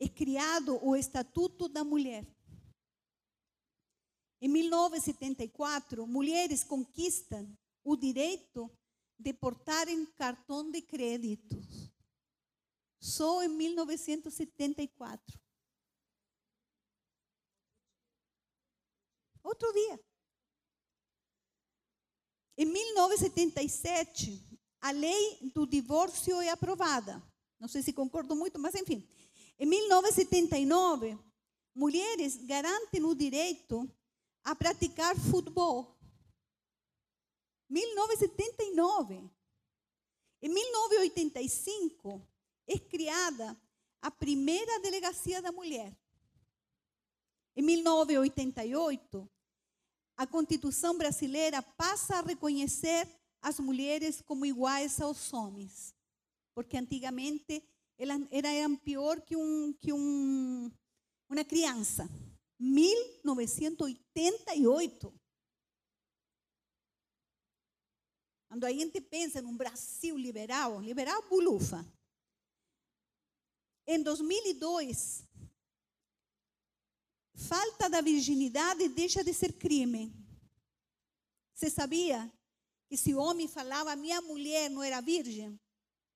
[0.00, 2.26] é criado o Estatuto da Mulher.
[4.40, 8.70] Em 1974, mulheres conquistam o direito
[9.18, 11.56] de portarem cartão de crédito.
[13.00, 15.40] Só em 1974.
[19.42, 20.00] Outro dia.
[22.56, 24.46] Em 1977,
[24.80, 27.22] a lei do divórcio é aprovada.
[27.58, 29.08] Não sei se concordo muito, mas enfim.
[29.58, 31.18] Em 1979,
[31.74, 33.90] mulheres garantem o direito
[34.44, 35.98] a praticar futebol.
[37.68, 39.28] 1979.
[40.40, 42.22] Em 1985,
[42.66, 43.60] é criada
[44.00, 45.92] a primeira delegacia da mulher.
[47.56, 49.28] Em 1988,
[50.16, 53.08] a Constituição brasileira passa a reconhecer
[53.42, 55.94] as mulheres como iguais aos homens,
[56.54, 57.62] porque antigamente
[57.98, 60.70] elas eram pior que um que um
[61.28, 62.08] uma criança.
[62.58, 65.12] 1988.
[68.48, 71.84] Quando a gente pensa num Brasil liberal, liberal bulufa.
[73.86, 75.22] Em 2002,
[77.34, 80.12] falta da virginidade deixa de ser crime.
[81.54, 82.32] Você sabia
[82.88, 85.60] que se o homem falava minha mulher não era virgem,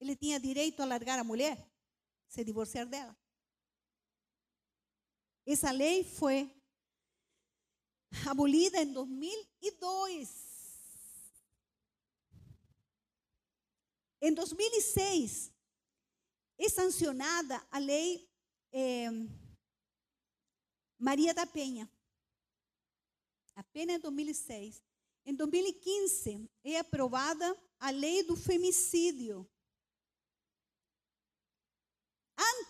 [0.01, 1.71] ele tinha direito a largar a mulher,
[2.33, 3.15] se divorciar dela?
[5.45, 6.51] Essa lei foi
[8.27, 10.51] abolida em 2002.
[14.23, 15.53] Em 2006,
[16.59, 18.27] é sancionada a lei
[18.73, 19.11] eh,
[20.99, 21.91] Maria da Penha.
[23.55, 24.83] Apenas em 2006.
[25.27, 29.47] Em 2015, é aprovada a lei do femicídio.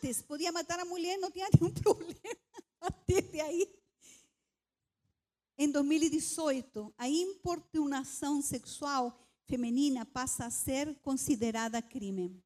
[0.05, 2.37] Antes, podia matar a mulher, não tinha nenhum problema.
[2.81, 3.73] Até aí.
[5.57, 12.43] Em 2018, a importunação sexual feminina passa a ser considerada crime.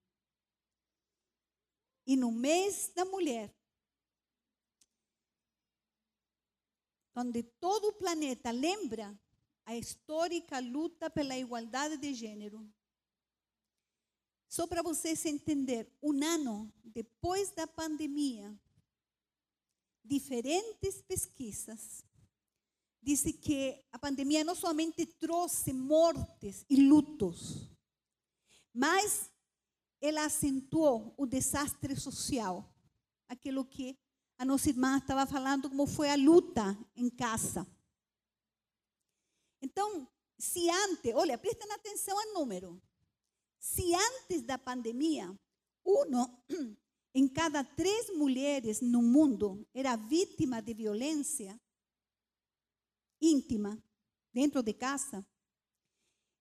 [2.06, 3.56] E no mês da mulher,
[7.14, 9.18] onde todo o planeta lembra
[9.64, 12.70] a histórica luta pela igualdade de gênero.
[14.48, 18.58] Só para vocês entender, um ano depois da pandemia,
[20.04, 22.04] diferentes pesquisas
[23.02, 27.70] disse que a pandemia não somente trouxe mortes e lutos,
[28.72, 29.30] mas
[30.00, 32.68] ela acentuou o desastre social,
[33.28, 33.98] aquilo que
[34.38, 37.66] a nossa irmã estava falando, como foi a luta em casa.
[39.62, 40.06] Então,
[40.38, 42.80] se antes, olha, prestem atenção ao número.
[43.58, 45.36] Se antes da pandemia,
[45.84, 46.04] um
[47.14, 51.58] em cada três mulheres no mundo era vítima de violência,
[53.20, 53.82] íntima,
[54.32, 55.26] dentro de casa,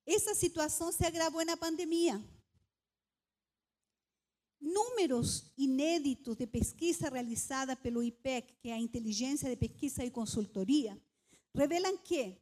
[0.06, 2.22] essa situação se agravou na pandemia.
[4.60, 11.00] Números inéditos de pesquisa realizada pelo IPEC, que é a Inteligência de Pesquisa e Consultoria,
[11.54, 12.38] revelam que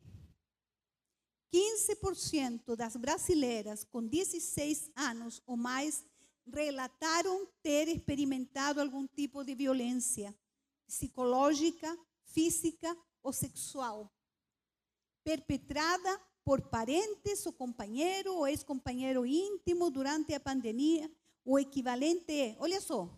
[1.54, 6.04] 15% das brasileiras com 16 anos ou mais
[6.52, 10.36] relataram ter experimentado algum tipo de violência
[10.88, 11.96] psicológica,
[12.26, 14.12] física ou sexual
[15.24, 21.10] perpetrada por parentes ou companheiro ou ex-companheiro íntimo durante a pandemia.
[21.46, 23.10] O equivalente é, olha só,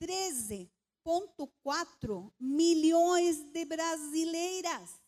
[0.00, 5.01] 13,4 milhões de brasileiras.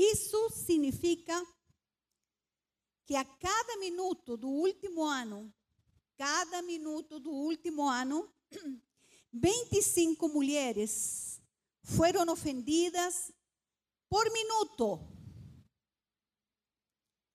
[0.00, 1.46] Isso significa
[3.04, 5.52] que a cada minuto do último ano,
[6.16, 8.32] cada minuto do último ano,
[9.30, 11.38] 25 mulheres
[11.82, 13.30] foram ofendidas
[14.08, 14.98] por minuto.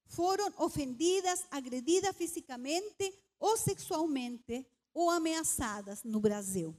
[0.07, 6.75] Foram ofendidas, agredidas fisicamente ou sexualmente ou ameaçadas no Brasil.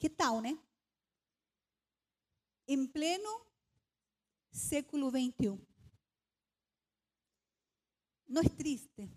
[0.00, 0.58] Que tal, né?
[2.66, 3.45] Em pleno
[4.56, 5.58] século 21.
[8.26, 9.08] Não é triste?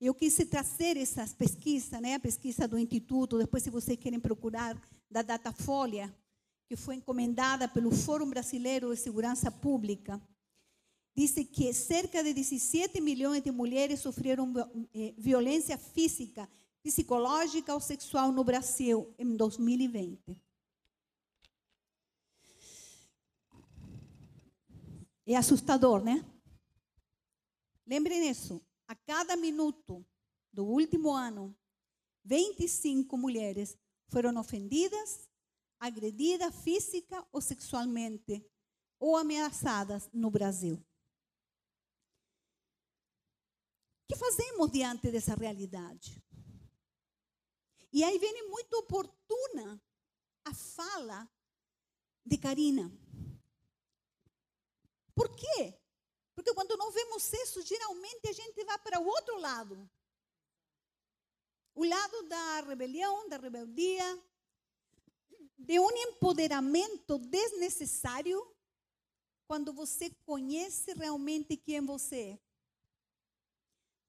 [0.00, 2.14] Eu quis trazer essas pesquisas, né?
[2.14, 6.14] A pesquisa do Instituto, depois se vocês querem procurar, da Datafolha,
[6.68, 10.20] que foi encomendada pelo Fórum Brasileiro de Segurança Pública.
[11.16, 14.52] Dice que cerca de 17 milhões de mulheres sofreram
[14.94, 16.48] eh, violência física,
[16.82, 20.49] psicológica ou sexual no Brasil em 2020.
[25.32, 26.24] É assustador, né?
[27.86, 28.60] Lembrem disso.
[28.88, 30.04] A cada minuto
[30.52, 31.56] do último ano,
[32.24, 33.78] 25 mulheres
[34.08, 35.30] foram ofendidas,
[35.78, 38.44] agredidas física ou sexualmente
[38.98, 40.74] ou ameaçadas no Brasil.
[40.74, 40.84] O
[44.08, 46.20] que fazemos diante dessa realidade?
[47.92, 49.80] E aí vem muito oportuna
[50.44, 51.30] a fala
[52.26, 52.99] de Karina.
[55.20, 55.78] Por quê?
[56.34, 59.90] Porque quando nós vemos isso, geralmente a gente vai para o outro lado.
[61.74, 64.18] O lado da rebelião, da rebeldia,
[65.58, 68.40] de um empoderamento desnecessário,
[69.46, 72.38] quando você conhece realmente quem você é.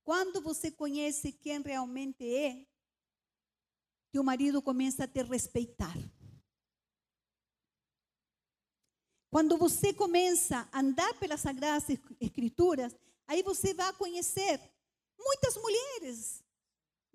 [0.06, 2.66] Quando você conhece quem realmente é,
[4.14, 5.94] teu marido começa a te respeitar.
[9.32, 11.86] Quando você começa a andar pelas Sagradas
[12.20, 12.94] Escrituras,
[13.26, 14.60] aí você vai conhecer
[15.18, 16.44] muitas mulheres,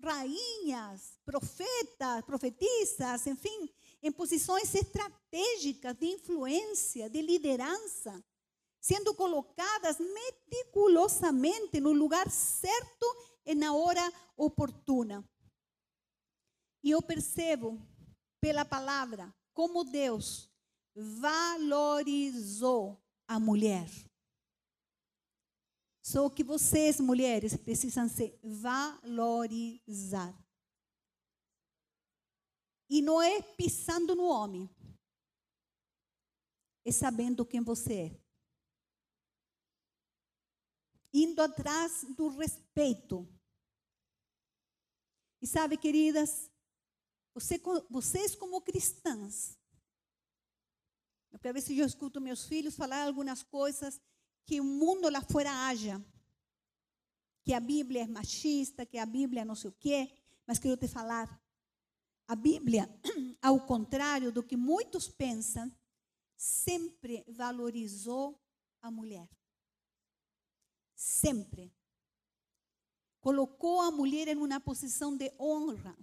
[0.01, 3.69] rainhas, profetas, profetisas, enfim,
[4.01, 8.23] em posições estratégicas de influência, de liderança,
[8.81, 13.05] sendo colocadas meticulosamente no lugar certo
[13.45, 15.23] e na hora oportuna.
[16.83, 17.79] E eu percebo
[18.41, 20.49] pela palavra como Deus
[20.97, 23.87] valorizou a mulher.
[26.01, 30.33] Só que vocês, mulheres, precisam se valorizar.
[32.89, 34.69] E não é pisando no homem,
[36.85, 38.17] é sabendo quem você é.
[41.13, 43.27] Indo atrás do respeito.
[45.41, 46.49] E sabe, queridas,
[47.33, 49.59] você, vocês como cristãs,
[51.29, 53.99] porque às vezes eu escuto meus filhos falar algumas coisas
[54.45, 56.03] que o mundo lá fora haja.
[57.43, 60.11] Que a Bíblia é machista, que a Bíblia não sei o quê.
[60.45, 61.41] Mas quero te falar.
[62.27, 62.89] A Bíblia,
[63.41, 65.71] ao contrário do que muitos pensam,
[66.35, 68.41] sempre valorizou
[68.81, 69.29] a mulher.
[70.93, 71.73] Sempre.
[73.19, 75.97] Colocou a mulher em uma posição de honra,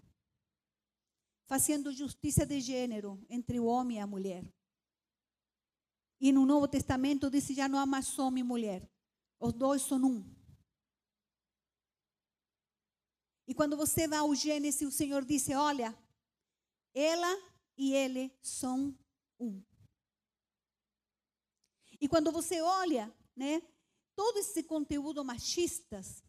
[1.45, 4.45] fazendo justiça de gênero entre o homem e a mulher.
[6.25, 8.91] E no Novo Testamento diz já não há mais homem e mulher.
[9.39, 10.25] Os dois são um.
[13.47, 15.95] E quando você vai ao Gênesis, o Senhor disse: Olha,
[16.95, 17.29] ela
[17.77, 18.99] e ele são
[19.39, 19.63] um.
[22.01, 23.61] E quando você olha, né,
[24.17, 26.25] todo esse conteúdo machistas,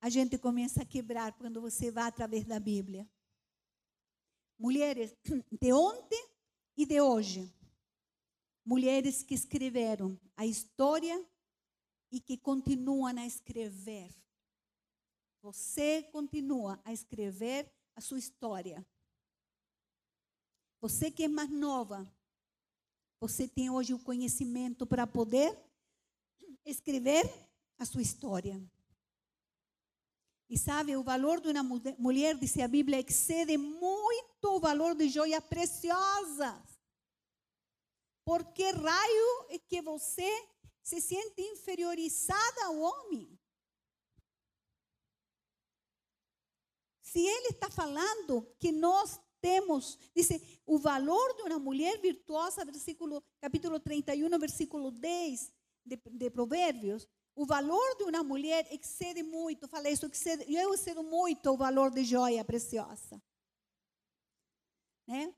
[0.00, 3.08] a gente começa a quebrar quando você vai através da Bíblia.
[4.58, 5.16] Mulheres
[5.52, 6.28] de ontem
[6.76, 7.61] e de hoje
[8.64, 11.24] mulheres que escreveram a história
[12.10, 14.14] e que continuam a escrever.
[15.40, 18.86] Você continua a escrever a sua história.
[20.80, 22.10] Você que é mais nova,
[23.20, 25.56] você tem hoje o conhecimento para poder
[26.64, 27.24] escrever
[27.78, 28.60] a sua história.
[30.48, 31.62] E sabe, o valor de uma
[31.98, 36.71] mulher, diz a Bíblia, excede muito o valor de joias preciosas.
[38.32, 40.48] Por que raio é que você
[40.82, 43.38] se sente inferiorizada ao homem?
[47.02, 53.22] Se ele está falando que nós temos, dice, o valor de uma mulher virtuosa, versículo,
[53.38, 55.52] capítulo 31, versículo 10
[55.84, 61.02] de, de Provérbios, o valor de uma mulher excede muito, falei isso, excede, eu excedo
[61.02, 63.22] muito o valor de joia preciosa.
[65.06, 65.34] Né?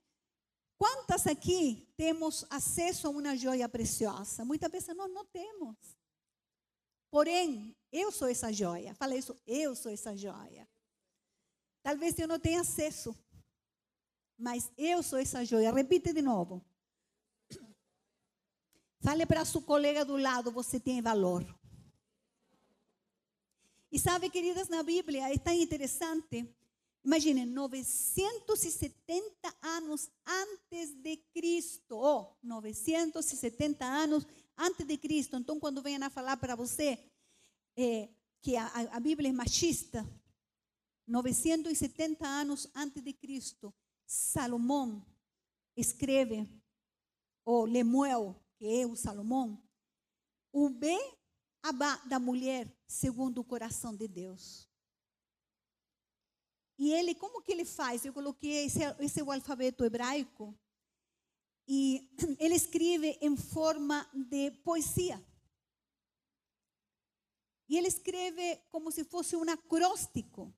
[0.84, 4.44] Quantas aqui temos acesso a uma joia preciosa?
[4.44, 5.78] Muitas vezes nós não temos.
[7.10, 8.94] Porém, eu sou essa joia.
[8.94, 10.68] Fala isso, eu sou essa joia.
[11.82, 13.16] Talvez eu não tenha acesso,
[14.36, 15.72] mas eu sou essa joia.
[15.72, 16.62] Repite de novo.
[19.00, 21.42] Fale para seu colega do lado, você tem valor.
[23.90, 26.46] E sabe, queridas, na Bíblia é tão interessante.
[27.04, 31.96] Imaginem, 970 anos antes de Cristo.
[31.96, 34.26] Oh, 970 anos
[34.56, 35.36] antes de Cristo.
[35.36, 36.98] Então, quando venham a falar para você
[37.76, 38.08] é,
[38.40, 40.08] que a, a Bíblia é machista,
[41.06, 43.72] 970 anos antes de Cristo,
[44.06, 45.04] Salomão
[45.76, 46.48] escreve,
[47.44, 49.62] ou Lemuel, que é o Salomão,
[50.50, 51.18] o bem
[52.06, 54.68] da mulher segundo o coração de Deus.
[56.78, 58.04] E ele, como que ele faz?
[58.04, 60.54] Eu coloquei esse, esse é o alfabeto hebraico.
[61.66, 65.24] E ele escreve em forma de poesia.
[67.68, 70.52] E ele escreve como se fosse um acróstico.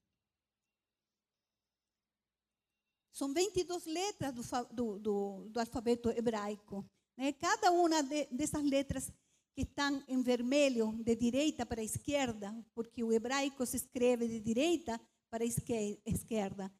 [3.12, 4.43] São 22 letras do,
[4.73, 6.85] do, do, do alfabeto hebraico.
[7.17, 7.33] Né?
[7.33, 9.11] Cada uma de, dessas letras
[9.55, 15.01] que estão em vermelho, de direita para esquerda, porque o hebraico se escreve de direita
[15.31, 16.72] para esquerda,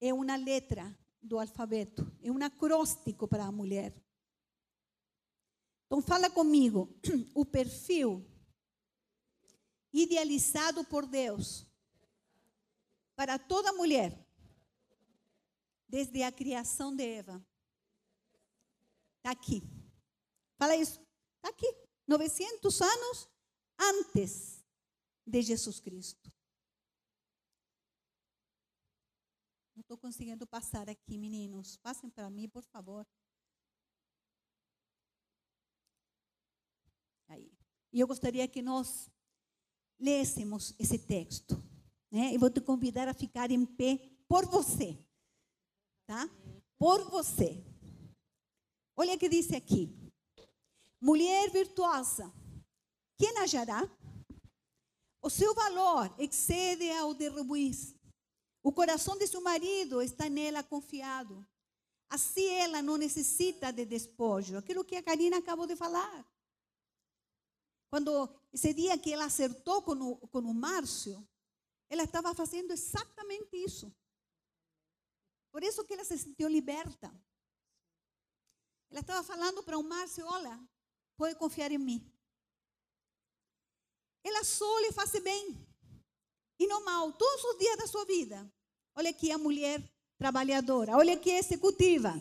[0.00, 3.94] é uma letra do alfabeto, é um acróstico para a mulher.
[5.86, 6.98] Então, fala comigo,
[7.34, 8.26] o perfil
[9.92, 11.66] idealizado por Deus
[13.14, 14.18] para toda mulher,
[15.86, 17.46] desde a criação de Eva,
[19.18, 19.62] está aqui.
[20.56, 21.00] Fala isso,
[21.36, 21.66] está aqui.
[22.06, 23.28] 900 anos
[23.78, 24.64] antes
[25.26, 26.32] de Jesus Cristo.
[29.74, 31.76] Não estou conseguindo passar aqui, meninos.
[31.78, 33.06] Passem para mim, por favor.
[37.28, 37.50] Aí.
[37.92, 39.10] E eu gostaria que nós
[39.98, 41.62] lêssemos esse texto.
[42.10, 42.34] Né?
[42.34, 43.98] E vou te convidar a ficar em pé
[44.28, 44.98] por você.
[46.06, 46.28] Tá?
[46.78, 47.64] Por você.
[48.94, 49.90] Olha o que diz aqui.
[51.00, 52.32] Mulher virtuosa,
[53.18, 53.82] quem achará?
[55.20, 57.94] O seu valor excede ao de rubies.
[58.62, 61.44] O coração de seu marido está nela confiado.
[62.08, 64.56] Assim ela não necessita de despojo.
[64.56, 66.24] Aquilo que a Karina acabou de falar.
[67.90, 71.26] Quando esse dia que ela acertou com o, com o Márcio,
[71.90, 73.92] ela estava fazendo exatamente isso.
[75.50, 77.12] Por isso que ela se sentiu liberta.
[78.90, 80.58] Ela estava falando para o Márcio: olha,
[81.16, 82.12] pode confiar em mim.
[84.22, 85.66] Ela só lhe faz bem
[86.62, 88.50] e não mal todos os dias da sua vida.
[88.94, 89.82] Olha aqui a mulher
[90.16, 92.14] trabalhadora, olha aqui a executiva.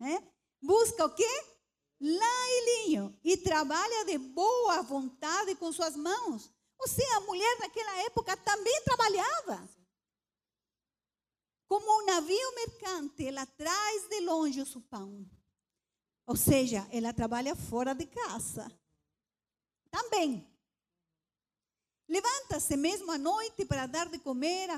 [0.00, 0.22] É?
[0.62, 1.44] Busca o quê?
[2.00, 6.50] Lã e linho e trabalha de boa vontade com suas mãos.
[6.78, 9.68] Ou seja, a mulher naquela época também trabalhava.
[11.66, 15.28] Como um navio mercante, ela traz de longe o seu pão.
[16.26, 18.70] Ou seja, ela trabalha fora de casa.
[19.90, 20.47] Também.
[22.08, 24.70] Levanta-se mesmo à noite para dar de comer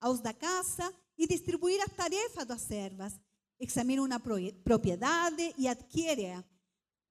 [0.00, 3.18] aos da casa e distribuir as tarefas das servas.
[3.58, 4.20] Examina uma
[4.64, 6.44] propriedade e adquire-a.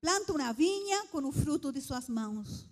[0.01, 2.70] Planta uma vinha com o fruto de suas mãos.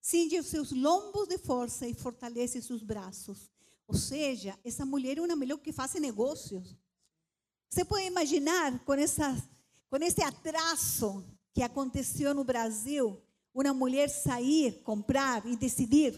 [0.00, 3.50] Cinge os seus lombos de força e fortalece seus braços.
[3.88, 6.76] Ou seja, essa mulher é uma mulher que faz negócios.
[7.68, 9.42] Você pode imaginar com essas
[9.88, 11.24] com esse atraso
[11.54, 13.22] que aconteceu no Brasil,
[13.64, 16.14] uma mulher sair, comprar e decidir.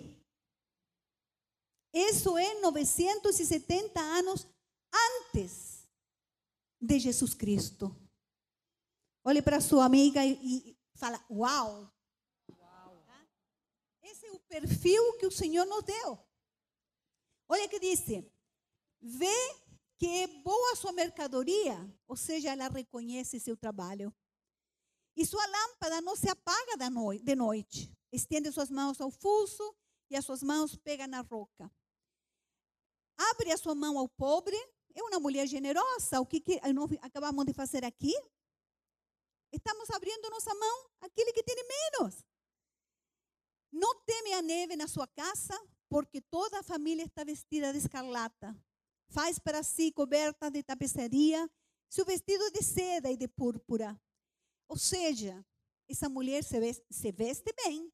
[1.93, 4.47] Isso é 970 anos
[4.93, 5.89] antes
[6.80, 7.95] de Jesus Cristo.
[9.24, 11.93] Olhe para sua amiga e, fala: Uau!
[12.59, 13.07] Uau!
[14.03, 16.18] Esse é o perfil que o Senhor nos deu.
[17.49, 18.30] Olha que disse:
[19.01, 19.55] Vê
[19.97, 21.76] que é boa sua mercadoria,
[22.07, 24.14] ou seja, ela reconhece seu trabalho.
[25.19, 26.77] E sua lâmpada não se apaga
[27.21, 27.93] de noite.
[28.12, 29.77] Estende suas mãos ao fuso
[30.09, 31.71] e as suas mãos pegam na roca.
[33.19, 34.57] Abre a sua mão ao pobre.
[34.95, 36.21] É uma mulher generosa.
[36.21, 36.61] O que, que
[37.03, 38.14] acabamos de fazer aqui?
[39.53, 42.25] Estamos abrindo nossa mão àquele que tem menos.
[43.73, 45.55] Não teme a neve na sua casa,
[45.89, 48.57] porque toda a família está vestida de escarlata
[49.11, 51.51] faz para si coberta de tapeçaria,
[51.89, 53.99] seu vestido de seda e de púrpura.
[54.69, 55.45] Ou seja,
[55.89, 57.93] essa mulher se veste, se veste bem.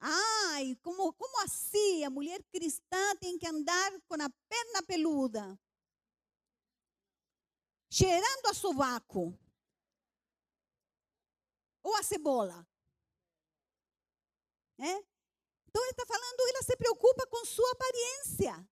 [0.00, 2.04] Ai, como, como assim?
[2.04, 5.58] A mulher cristã tem que andar com a perna peluda.
[7.94, 9.38] cheirando a sovaco
[11.80, 12.66] ou a cebola.
[14.80, 14.94] É?
[15.68, 18.68] Então ele está falando, ela se preocupa com sua aparência.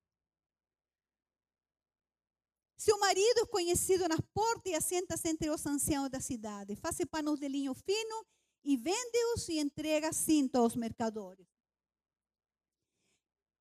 [2.85, 6.75] Seu marido é conhecido nas portas e assenta-se entre os anciãos da cidade.
[6.75, 8.27] Faz panos de linho fino
[8.65, 11.47] e vende-os e entrega cinto aos mercadores.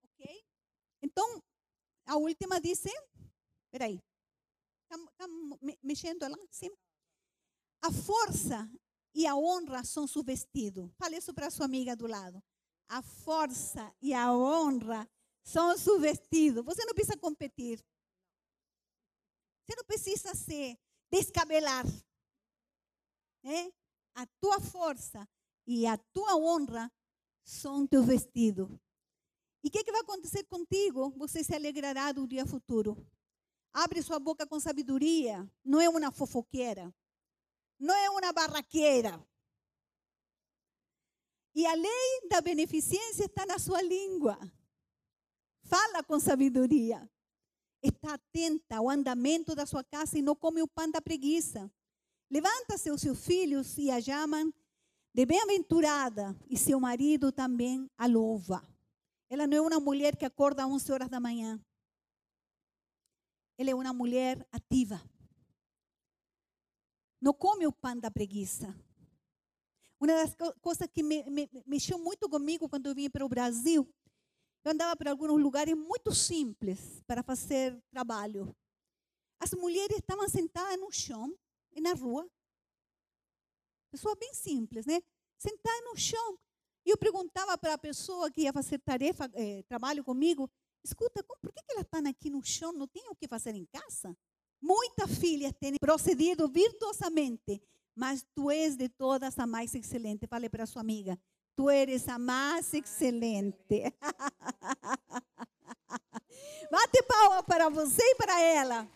[0.05, 0.43] Ok?
[1.03, 1.39] Então,
[2.07, 2.82] a última diz,
[3.69, 4.01] peraí,
[4.89, 5.28] está
[5.84, 6.38] mexendo lá?
[6.49, 6.72] Sim.
[7.84, 8.67] A força
[9.13, 10.91] e a honra são seu vestido.
[10.97, 12.41] Fale isso para sua amiga do lado.
[12.89, 15.07] A força e a honra
[15.43, 16.63] são seu vestido.
[16.63, 17.86] Você não precisa competir.
[19.66, 20.78] Você não precisa se
[21.12, 21.86] descabelar.
[23.43, 23.72] Né?
[24.16, 25.28] A tua força
[25.66, 26.91] e a tua honra
[27.43, 28.80] são teu vestido.
[29.64, 31.12] E o que, que vai acontecer contigo?
[31.18, 32.97] Você se alegrará do dia futuro.
[33.74, 35.49] Abre sua boca com sabedoria.
[35.64, 36.93] Não é uma fofoqueira.
[37.80, 39.26] Não é uma barraqueira.
[41.53, 44.38] E a lei da beneficência está na sua língua.
[45.64, 47.09] Fala com sabedoria.
[47.82, 51.72] Está atenta ao andamento da sua casa e não come o pão da preguiça.
[52.30, 54.54] Levanta-se os seus filhos e a chamam
[55.14, 58.66] de bem-aventurada, e seu marido também a louva.
[59.30, 61.60] Ela não é uma mulher que acorda às 11 horas da manhã.
[63.58, 65.02] Ela é uma mulher ativa.
[67.20, 68.74] Não come o pão da preguiça.
[70.00, 73.88] Uma das coisas que me, me, mexeu muito comigo quando eu vim para o Brasil,
[74.64, 78.55] eu andava para alguns lugares muito simples para fazer trabalho.
[79.39, 81.36] As mulheres estavam sentadas no chão
[81.72, 82.30] e na rua.
[83.91, 85.01] Pessoa bem simples, né?
[85.38, 86.38] Sentada no chão,
[86.86, 90.49] e eu perguntava para a pessoa que ia fazer tarefa, eh, trabalho comigo,
[90.84, 93.66] escuta, por que, que elas estão aqui no chão, não tem o que fazer em
[93.66, 94.18] casa?
[94.59, 97.62] Muitas filhas têm procedido virtuosamente,
[97.95, 100.28] mas tu és de todas a mais excelente.
[100.28, 101.20] Fale para sua amiga,
[101.56, 103.93] tu eres a mais excelente.
[106.72, 108.88] Bate palma para você e para ela.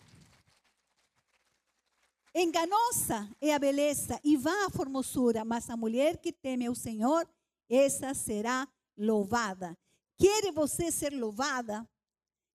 [2.34, 7.26] Enganosa é a beleza e vã a formosura, mas a mulher que teme o Senhor
[7.68, 9.76] essa será louvada.
[10.16, 11.86] Quer você ser louvada?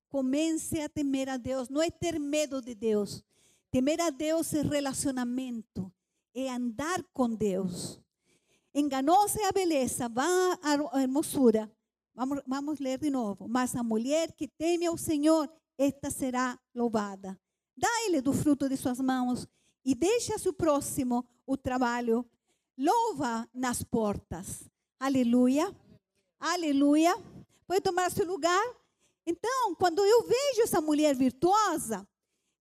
[0.09, 1.69] Comece a temer a Deus.
[1.69, 3.23] Não é ter medo de Deus.
[3.69, 5.91] Temer a Deus é relacionamento,
[6.33, 8.01] é andar com Deus.
[8.73, 11.71] Enganosa é a beleza, vá a hermosura.
[12.13, 13.47] Vamos, vamos ler de novo.
[13.47, 17.39] Mas a mulher que teme ao Senhor, esta será louvada.
[17.75, 19.47] Dá-lhe do fruto de suas mãos
[19.83, 22.25] e deixa seu próximo o trabalho.
[22.77, 24.69] Louva nas portas.
[24.99, 25.75] Aleluia.
[26.39, 27.13] Aleluia.
[27.67, 28.63] Pode tomar seu lugar?
[29.25, 32.07] Então, quando eu vejo essa mulher virtuosa,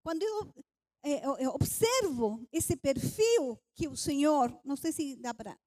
[0.03, 0.55] quando eu,
[1.03, 5.59] é, eu, eu observo esse perfil que o Senhor, não sei se dá para.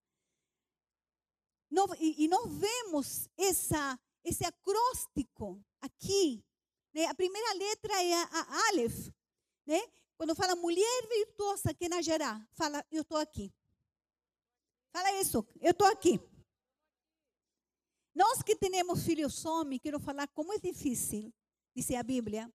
[1.99, 6.43] E, nós vemos essa, esse acróstico aqui.
[6.93, 7.05] Né?
[7.05, 9.09] A primeira letra é a, a Aleph.
[9.65, 9.82] Né?
[10.15, 13.51] Quando fala mulher virtuosa que nascerá, fala, eu estou aqui.
[14.91, 16.19] Fala isso, eu estou aqui.
[18.13, 21.34] Nós que temos filhos homens, quero falar como é difícil,
[21.76, 22.53] diz a Bíblia,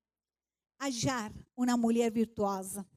[0.79, 2.89] achar uma mulher virtuosa.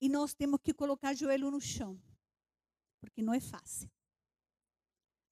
[0.00, 2.00] E nós temos que colocar o joelho no chão,
[3.00, 3.90] porque não é fácil.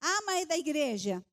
[0.07, 1.25] A mãe é da igreja.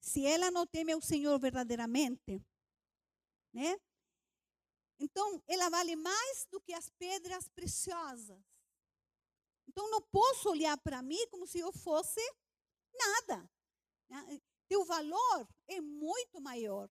[0.00, 2.44] Se ela não teme ao Senhor verdadeiramente,
[3.52, 3.78] né?
[4.98, 8.42] Então, ela vale mais do que as pedras preciosas.
[9.68, 12.20] Então não posso olhar para mim como se eu fosse
[12.92, 13.48] nada.
[14.08, 14.40] Né?
[14.66, 16.90] Teu valor é muito maior,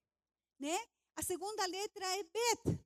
[0.57, 0.77] né?
[1.17, 2.84] A segunda letra é bet.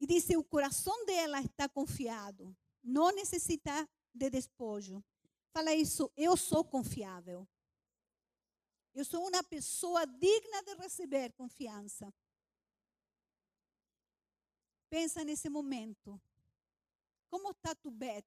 [0.00, 5.04] E disse: o coração dela está confiado, não necessita de despojo.
[5.52, 7.48] Fala isso, eu sou confiável.
[8.94, 12.12] Eu sou uma pessoa digna de receber confiança.
[14.90, 16.20] Pensa nesse momento.
[17.28, 18.26] Como está tu bet?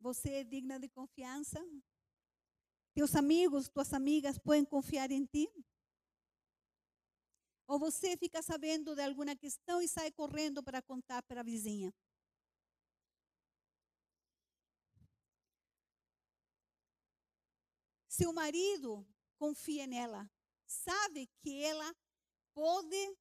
[0.00, 1.60] Você é digna de confiança?
[2.94, 5.48] Teus amigos, tuas amigas podem confiar em ti?
[7.66, 11.92] Ou você fica sabendo de alguma questão e sai correndo para contar para a vizinha?
[18.08, 19.06] Seu marido
[19.36, 20.30] confia nela,
[20.66, 21.94] sabe que ela
[22.54, 23.16] pode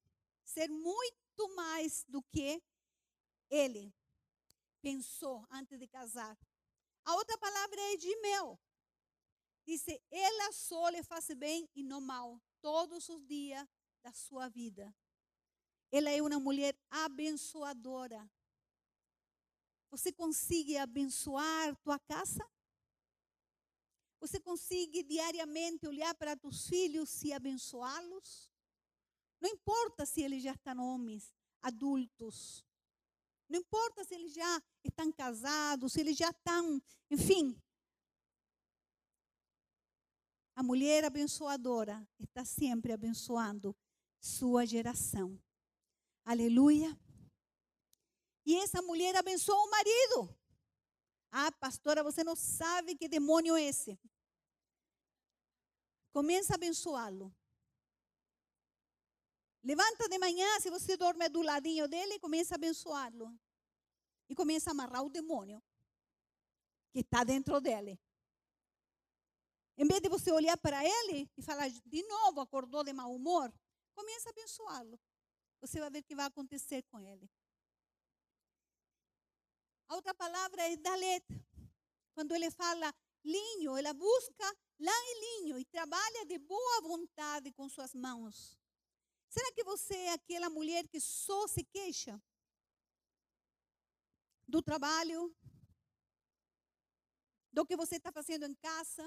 [0.46, 2.64] ser muito mais do que
[3.50, 3.94] ele
[4.82, 6.38] pensou antes de casar.
[7.04, 8.60] A outra palavra é de mel.
[9.66, 13.68] Dice, ela só lhe faz bem e não mal, todos os dias
[14.06, 14.96] da sua vida.
[15.92, 18.30] Ela é uma mulher abençoadora.
[19.90, 22.48] Você consegue abençoar tua casa?
[24.20, 28.52] Você consegue diariamente olhar para teus filhos e abençoá-los?
[29.42, 32.64] Não importa se eles já estão homens, adultos.
[33.50, 36.80] Não importa se eles já estão casados, se eles já estão,
[37.10, 37.60] enfim.
[40.56, 43.76] A mulher abençoadora está sempre abençoando
[44.26, 45.40] sua geração.
[46.26, 47.00] Aleluia.
[48.46, 50.36] E essa mulher abençoa o marido.
[51.32, 54.00] Ah, pastora, você não sabe que demônio é esse.
[56.12, 57.34] Começa a abençoá-lo.
[59.64, 63.28] Levanta de manhã, se você dorme do ladinho dele, começa a abençoá-lo.
[64.28, 65.62] E começa a amarrar o demônio
[66.92, 68.00] que está dentro dele.
[69.78, 73.54] Em vez de você olhar para ele e falar de novo, acordou de mau humor,
[73.96, 75.00] começa a abençoá-lo.
[75.62, 77.30] Você vai ver o que vai acontecer com ele.
[79.88, 81.26] A outra palavra é dalet.
[82.14, 82.94] Quando ele fala
[83.24, 84.48] linho, ela busca
[84.80, 88.58] lã e linho e trabalha de boa vontade com suas mãos.
[89.30, 92.22] Será que você é aquela mulher que só se queixa
[94.48, 95.36] do trabalho,
[97.52, 99.04] do que você está fazendo em casa?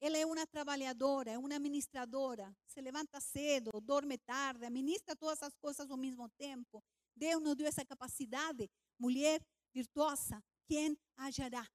[0.00, 2.56] Ela é uma trabalhadora, é uma administradora.
[2.66, 6.82] Se levanta cedo, dorme tarde, administra todas as coisas ao mesmo tempo.
[7.14, 8.70] Deus nos deu essa capacidade.
[8.98, 9.44] Mulher
[9.74, 11.68] virtuosa, quem ajará?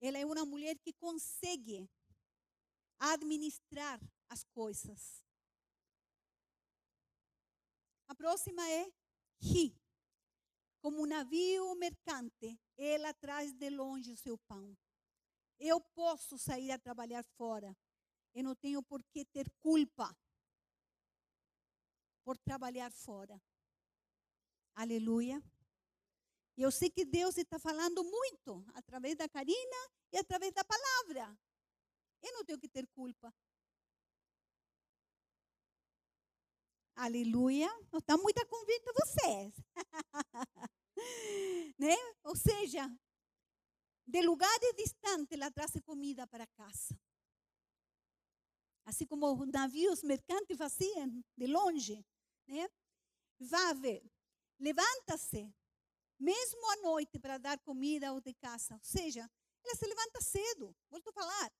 [0.00, 1.88] Ela é uma mulher que consegue
[2.98, 3.98] administrar
[4.28, 5.24] as coisas.
[8.08, 8.92] A próxima é
[9.40, 9.74] Ri.
[10.82, 14.76] Como um navio mercante, ela traz de longe o seu pão.
[15.60, 17.76] Eu posso sair a trabalhar fora.
[18.34, 20.16] Eu não tenho por que ter culpa
[22.24, 23.40] por trabalhar fora.
[24.74, 25.42] Aleluia.
[26.56, 29.80] E eu sei que Deus está falando muito através da Karina
[30.12, 31.38] e através da palavra.
[32.22, 33.32] Eu não tenho que ter culpa.
[36.94, 37.68] Aleluia.
[37.94, 39.54] Está muito convicta vocês.
[41.78, 41.96] né?
[42.24, 42.90] Ou seja,
[44.10, 46.98] de lugares distantes ela traz comida para casa.
[48.84, 52.04] Assim como os navios mercantes faziam de longe.
[52.46, 52.68] Né?
[53.38, 54.02] Vá ver.
[54.58, 55.48] Levanta-se,
[56.18, 58.74] mesmo à noite, para dar comida ao de casa.
[58.74, 59.30] Ou seja,
[59.64, 61.52] ela se levanta cedo, volto a falar,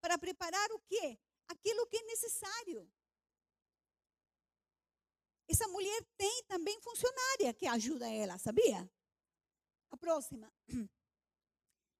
[0.00, 1.18] para preparar o quê?
[1.48, 2.88] Aquilo que é necessário.
[5.48, 8.88] Essa mulher tem também funcionária que ajuda ela, sabia?
[9.90, 10.52] A próxima.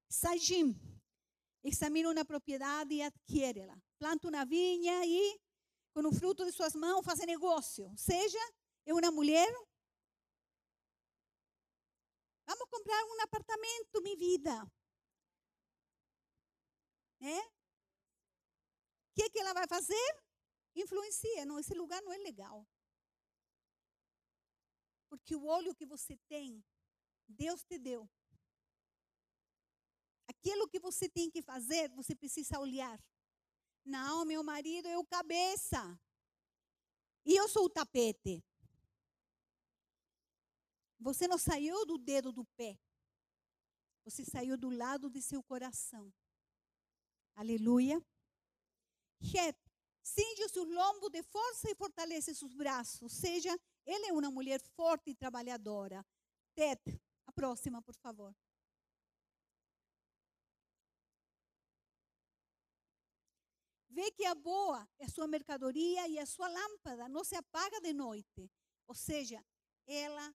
[0.09, 0.75] Sajim.
[1.63, 3.77] Examina uma propriedade e adquire-la.
[3.99, 5.41] Planta uma vinha e,
[5.93, 7.93] com o fruto de suas mãos, faz negócio.
[7.97, 8.39] Seja,
[8.85, 9.53] é uma mulher
[12.47, 14.73] Vamos comprar um apartamento, minha vida.
[17.21, 17.41] Né?
[17.41, 20.23] O que, que ela vai fazer?
[20.75, 21.45] Influencia.
[21.45, 22.65] Não, esse lugar não é legal.
[25.09, 26.65] Porque o olho que você tem,
[27.27, 28.09] Deus te deu.
[30.29, 33.01] Aquilo que você tem que fazer, você precisa olhar.
[33.85, 35.99] Não, meu marido é o cabeça.
[37.25, 38.45] E eu sou o tapete.
[40.99, 42.79] Você não saiu do dedo do pé.
[44.05, 46.13] Você saiu do lado de seu coração.
[47.35, 48.01] Aleluia.
[49.21, 49.57] Het,
[50.03, 53.03] cinge seus lombos de força e fortalece seus braços.
[53.03, 56.05] Ou seja, ele é uma mulher forte e trabalhadora.
[56.55, 58.35] Tet, a próxima, por favor.
[63.97, 67.81] Vê que a boa é a sua mercadoria e a sua lâmpada não se apaga
[67.81, 68.43] de noite.
[68.87, 69.43] Ou seja,
[69.87, 70.35] ela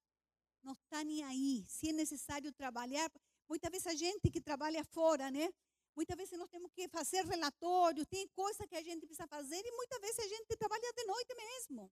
[0.63, 1.63] não está nem aí.
[1.67, 3.07] Se é necessário trabalhar,
[3.47, 5.47] muitas vezes a gente que trabalha fora, né?
[5.95, 9.71] Muitas vezes nós temos que fazer relatório, tem coisa que a gente precisa fazer e
[9.73, 11.91] muitas vezes a gente trabalha de noite mesmo.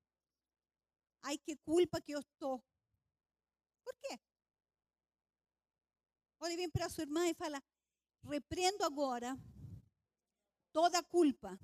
[1.21, 2.63] Ai, que culpa que eu estou.
[3.83, 4.19] Por quê?
[6.39, 7.61] Pode vir para sua irmã e fala:
[8.23, 9.37] repreendo agora
[10.71, 11.59] toda culpa,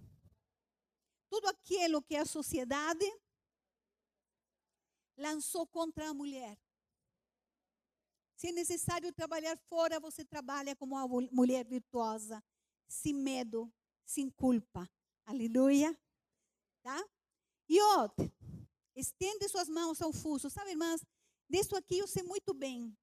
[1.29, 3.05] tudo aquilo que a sociedade
[5.17, 6.57] lançou contra a mulher.
[8.35, 12.43] Se é necessário trabalhar fora, você trabalha como uma mulher virtuosa,
[12.87, 13.71] sem medo,
[14.05, 14.89] sem culpa.
[15.25, 15.97] Aleluia.
[16.83, 17.03] Tá?
[17.67, 18.31] E outro,
[18.95, 20.49] estende suas mãos ao fuso.
[20.49, 21.01] Sabe, irmãs,
[21.49, 22.95] disso aqui eu sei muito bem.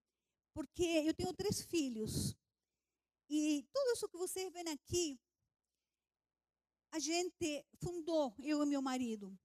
[0.53, 2.35] porque eu tenho três filhos.
[3.29, 5.19] E tudo isso que vocês veem aqui,
[6.93, 9.35] a gente fundou, eu e meu marido.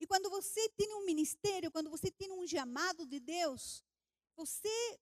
[0.00, 3.84] E quando você tem um ministério, quando você tem um chamado de Deus,
[4.36, 5.00] você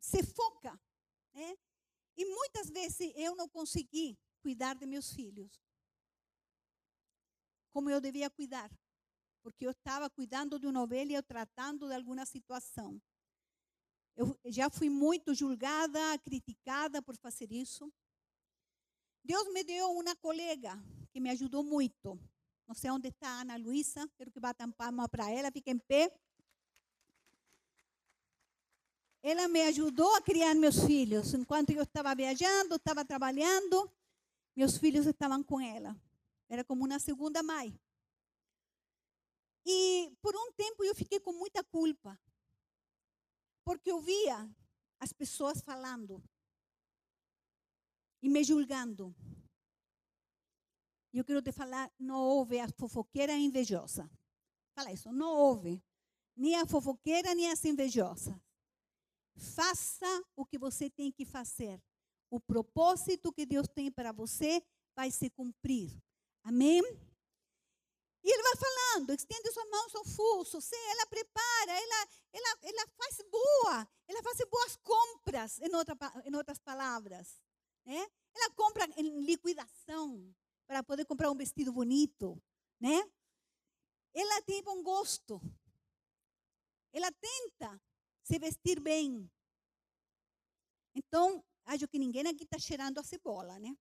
[0.00, 0.80] se foca,
[1.32, 1.58] né?
[2.16, 5.60] E muitas vezes eu não consegui cuidar de meus filhos
[7.72, 8.70] como eu devia cuidar,
[9.42, 13.02] porque eu estava cuidando de uma ovelha ou tratando de alguma situação.
[14.16, 17.92] Eu já fui muito julgada, criticada por fazer isso.
[19.22, 22.18] Deus me deu uma colega que me ajudou muito.
[22.66, 25.78] Não sei onde está a Ana Luísa, quero que batam palma para ela, fique em
[25.78, 26.12] pé.
[29.22, 31.34] Ela me ajudou a criar meus filhos.
[31.34, 33.92] Enquanto eu estava viajando, estava trabalhando,
[34.56, 35.94] meus filhos estavam com ela.
[36.48, 37.78] Era como uma segunda mãe.
[39.66, 42.18] E por um tempo eu fiquei com muita culpa.
[43.64, 44.48] Porque eu via
[44.98, 46.22] as pessoas falando
[48.22, 49.14] e me julgando.
[51.12, 54.08] Eu quero te falar, não houve a fofoqueira invejosa.
[54.74, 55.82] Fala isso, não houve.
[56.36, 58.34] Nem a fofoqueira, nem as invejosas.
[59.36, 61.82] Faça o que você tem que fazer.
[62.30, 64.62] O propósito que Deus tem para você
[64.94, 65.90] vai se cumprir.
[66.44, 66.82] Amém?
[68.22, 70.58] E ele vai falando, estende sua mão ao fuso,
[70.90, 75.96] ela prepara, ela, ela, ela faz boa, ela faz boas compras, em, outra,
[76.26, 77.40] em outras palavras.
[77.84, 78.06] Né?
[78.34, 80.34] Ela compra em liquidação
[80.66, 82.40] para poder comprar um vestido bonito,
[82.78, 83.02] né?
[84.14, 85.40] Ela tem bom gosto.
[86.92, 87.80] Ela tenta
[88.22, 89.30] se vestir bem.
[90.94, 93.76] Então, acho que ninguém aqui está cheirando a cebola, né?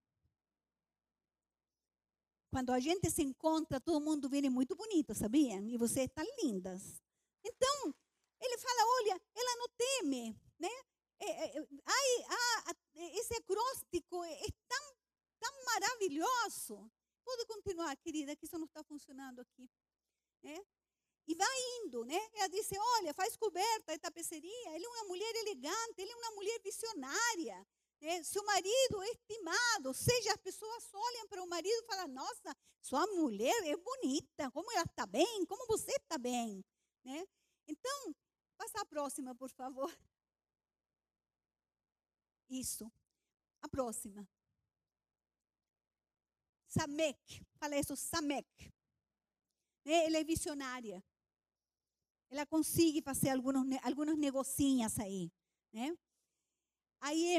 [2.51, 5.67] Quando a gente se encontra, todo mundo vem muito bonito, sabiam?
[5.67, 6.99] E vocês estão lindas.
[7.43, 7.93] Então,
[8.41, 10.69] ele fala, olha, ela não teme, né?
[11.19, 14.95] É, é, ai, ah, esse acróstico é tão,
[15.39, 16.91] tão maravilhoso.
[17.23, 19.69] Pode continuar, querida, que isso não está funcionando aqui.
[21.27, 22.19] E vai indo, né?
[22.33, 24.75] Ela disse, olha, faz coberta e tapeçaria.
[24.75, 27.67] Ele é uma mulher elegante, ele é uma mulher visionária.
[28.01, 28.23] Né?
[28.23, 33.05] Seu marido é estimado, seja as pessoas olham para o marido e falam, nossa, sua
[33.07, 36.63] mulher é bonita, como ela está bem, como você está bem.
[37.03, 37.27] Né?
[37.67, 38.15] Então,
[38.57, 39.93] passa a próxima, por favor.
[42.49, 42.91] Isso.
[43.61, 44.27] A próxima.
[46.67, 47.45] Samek.
[47.59, 48.73] Fala isso, Samek.
[49.85, 50.05] Né?
[50.05, 51.03] Ela é visionária.
[52.29, 55.31] Ela consegue fazer alguns, alguns negocinhos aí.
[55.71, 55.97] Né?
[57.01, 57.37] Aí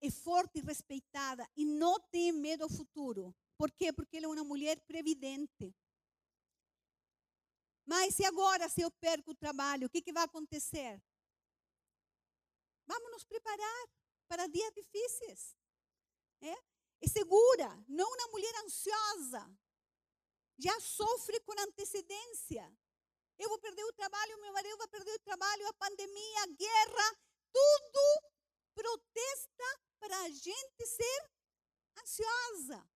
[0.00, 3.34] é forte e respeitada e não tem medo do futuro.
[3.56, 3.92] Por quê?
[3.92, 5.74] Porque ela é uma mulher previdente.
[7.86, 11.02] Mas se agora, se eu perco o trabalho, o que, que vai acontecer?
[12.86, 13.88] Vamos nos preparar
[14.28, 15.56] para dias difíceis.
[16.40, 16.54] É?
[17.00, 19.58] é segura, não uma mulher ansiosa.
[20.58, 22.64] Já sofre com antecedência.
[23.38, 27.18] Eu vou perder o trabalho, meu marido vai perder o trabalho, a pandemia, a guerra,
[27.52, 28.32] tudo
[28.74, 31.30] protesta para a gente ser
[31.98, 32.88] ansiosa.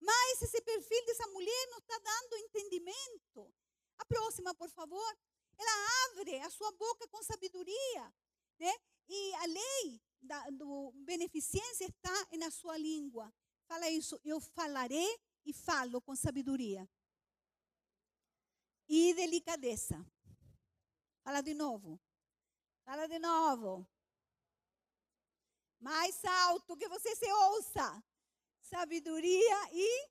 [0.00, 3.54] Mas esse perfil dessa mulher não está dando entendimento.
[3.98, 5.18] A próxima, por favor.
[5.58, 8.14] Ela abre a sua boca com sabedoria.
[8.58, 8.72] Né?
[9.08, 13.32] E a lei da do beneficência está na sua língua.
[13.66, 16.88] Fala isso, eu falarei e falo com sabedoria.
[18.88, 20.04] E delicadeza.
[21.22, 22.00] Fala de novo.
[22.84, 23.86] Fala de novo.
[25.80, 28.04] Mais alto que você se ouça.
[28.60, 30.08] Sabedoria e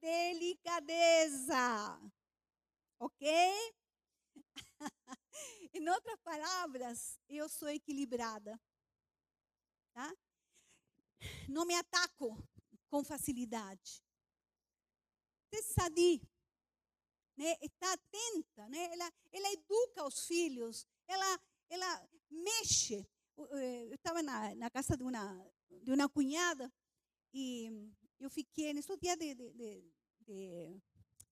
[0.00, 2.00] delicadeza.
[2.98, 3.28] Ok?
[5.74, 8.60] em outras palavras, eu sou equilibrada.
[9.92, 10.14] Tá?
[11.48, 12.36] Não me ataco
[12.88, 14.02] com facilidade.
[15.74, 16.20] Sadia,
[17.36, 17.56] né?
[17.60, 18.90] está atenta, né?
[18.92, 23.06] ela, ela educa os filhos, ela, ela mexe.
[23.36, 25.52] Eh, eu estava na, na casa de uma,
[25.82, 26.72] de uma cunhada
[27.34, 27.70] e
[28.18, 29.84] eu fiquei, nesse dia de, de, de,
[30.20, 30.82] de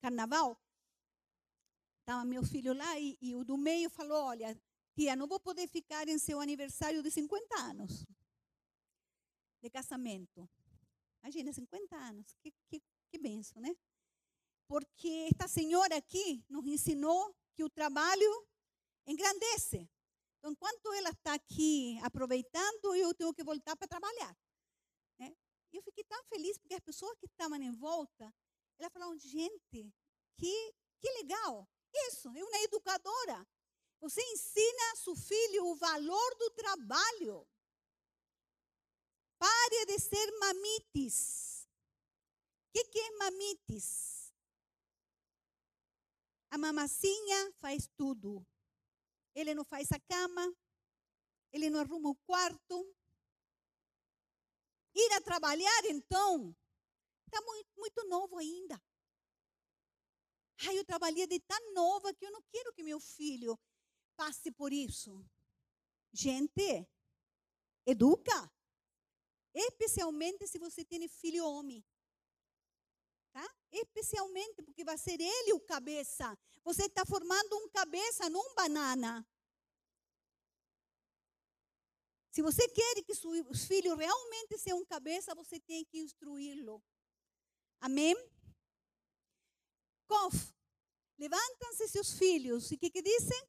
[0.00, 0.60] carnaval,
[2.10, 4.60] estava meu filho lá e, e, o do meio falou: Olha,
[4.94, 8.04] tia, não vou poder ficar em seu aniversário de 50 anos
[9.62, 10.48] de casamento.
[11.22, 13.76] Imagina, 50 anos, que, que, que benção, né?
[14.66, 18.48] Porque esta senhora aqui nos ensinou que o trabalho
[19.06, 19.88] engrandece.
[20.38, 24.36] Então, enquanto ela está aqui aproveitando, eu tenho que voltar para trabalhar.
[25.18, 25.36] Né?
[25.72, 28.34] Eu fiquei tão feliz porque as pessoas que estavam em volta,
[28.78, 29.92] elas falaram, gente,
[30.36, 31.68] que, que legal.
[31.92, 33.46] Isso, é uma educadora.
[34.00, 37.46] Você ensina a seu filho o valor do trabalho.
[39.38, 41.68] Pare de ser mamites.
[42.68, 44.32] O que, que é mamites?
[46.50, 48.46] A mamacinha faz tudo.
[49.34, 50.54] Ele não faz a cama,
[51.52, 52.96] ele não arruma o quarto.
[54.94, 56.54] Ir a trabalhar, então,
[57.26, 58.80] está muito, muito novo ainda.
[60.66, 63.58] Ai, eu trabalhei de tão nova que eu não quero que meu filho
[64.14, 65.24] passe por isso.
[66.12, 66.86] Gente,
[67.86, 68.52] educa.
[69.54, 71.84] Especialmente se você tem filho homem.
[73.32, 73.48] Tá?
[73.72, 76.36] Especialmente porque vai ser ele o cabeça.
[76.62, 79.26] Você está formando um cabeça, não um banana.
[82.30, 86.82] Se você quer que os filhos realmente sejam cabeça, você tem que instruí-lo.
[87.80, 88.14] Amém?
[90.10, 90.52] Cof,
[91.16, 92.72] levantam-se seus filhos.
[92.72, 93.40] E o que, que dizem?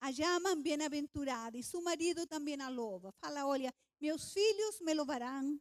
[0.00, 1.58] A chamam bem-aventurada.
[1.58, 3.12] E seu marido também a louva.
[3.20, 3.70] Fala, olha,
[4.00, 5.60] meus filhos me louvarão.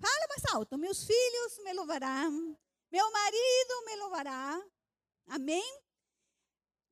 [0.00, 2.56] Fala mais alto, meus filhos me louvarão.
[2.88, 4.64] Meu marido me louvará.
[5.26, 5.82] Amém?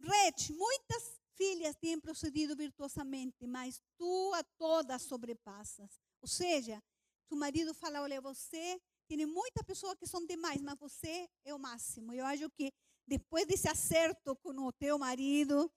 [0.00, 6.00] Red, muitas filhas têm procedido virtuosamente, mas tu a todas sobrepassas.
[6.20, 6.82] Ou seja,
[7.28, 11.58] tu marido fala, olha, você tem muitas pessoas que são demais, mas você é o
[11.58, 12.12] máximo.
[12.12, 12.72] Eu acho que
[13.06, 15.72] depois desse acerto com o teu marido,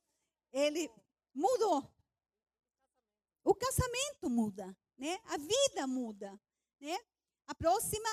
[0.51, 0.89] ele
[1.33, 1.87] mudou.
[3.43, 5.19] O casamento muda, né?
[5.25, 6.39] A vida muda,
[6.79, 6.97] né?
[7.47, 8.09] A próxima,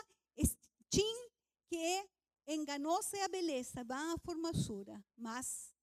[0.89, 1.29] Tim,
[1.69, 2.09] que
[2.47, 5.75] enganosa é a beleza, vai a formosura, mas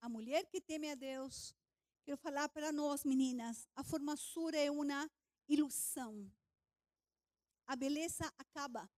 [0.00, 1.54] a mulher que teme a Deus,
[2.04, 5.10] quero falar para nós meninas, a formosura é uma
[5.48, 6.30] ilusão.
[7.70, 8.90] A beleza acaba.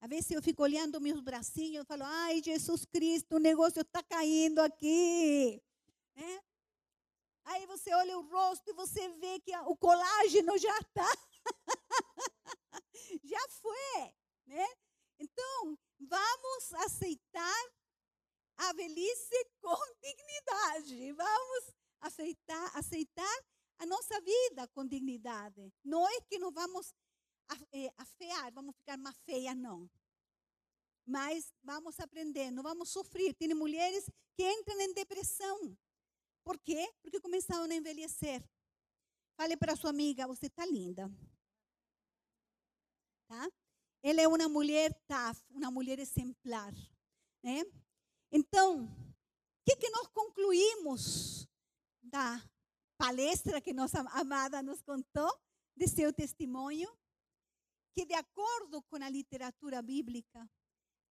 [0.00, 4.00] Às vezes eu fico olhando meus bracinhos e falo, ai, Jesus Cristo, o negócio está
[4.04, 5.60] caindo aqui.
[6.14, 6.40] Né?
[7.46, 11.10] Aí você olha o rosto e você vê que o colágeno já está.
[13.24, 14.14] já foi.
[14.46, 14.66] Né?
[15.18, 17.72] Então, vamos aceitar
[18.56, 21.12] a velhice com dignidade.
[21.12, 23.44] Vamos aceitar, aceitar
[23.78, 25.72] a nossa vida com dignidade.
[25.84, 26.94] Não é que não vamos
[27.72, 29.90] é, afear, vamos ficar mais feias, não.
[31.06, 33.34] Mas vamos aprender, não vamos sofrer.
[33.34, 35.76] Tem mulheres que entram em depressão.
[36.42, 36.90] Por quê?
[37.02, 38.42] Porque começaram a envelhecer.
[39.36, 41.10] Fale para sua amiga, você está linda.
[43.28, 43.50] Tá?
[44.02, 46.72] Ela é uma mulher tough, uma mulher exemplar.
[47.42, 47.64] Né?
[48.30, 51.48] Então, o que, que nós concluímos
[52.02, 52.42] da
[53.04, 55.30] palestra que nossa amada nos contou,
[55.76, 56.90] de seu testemunho?
[57.92, 60.50] Que, de acordo com a literatura bíblica,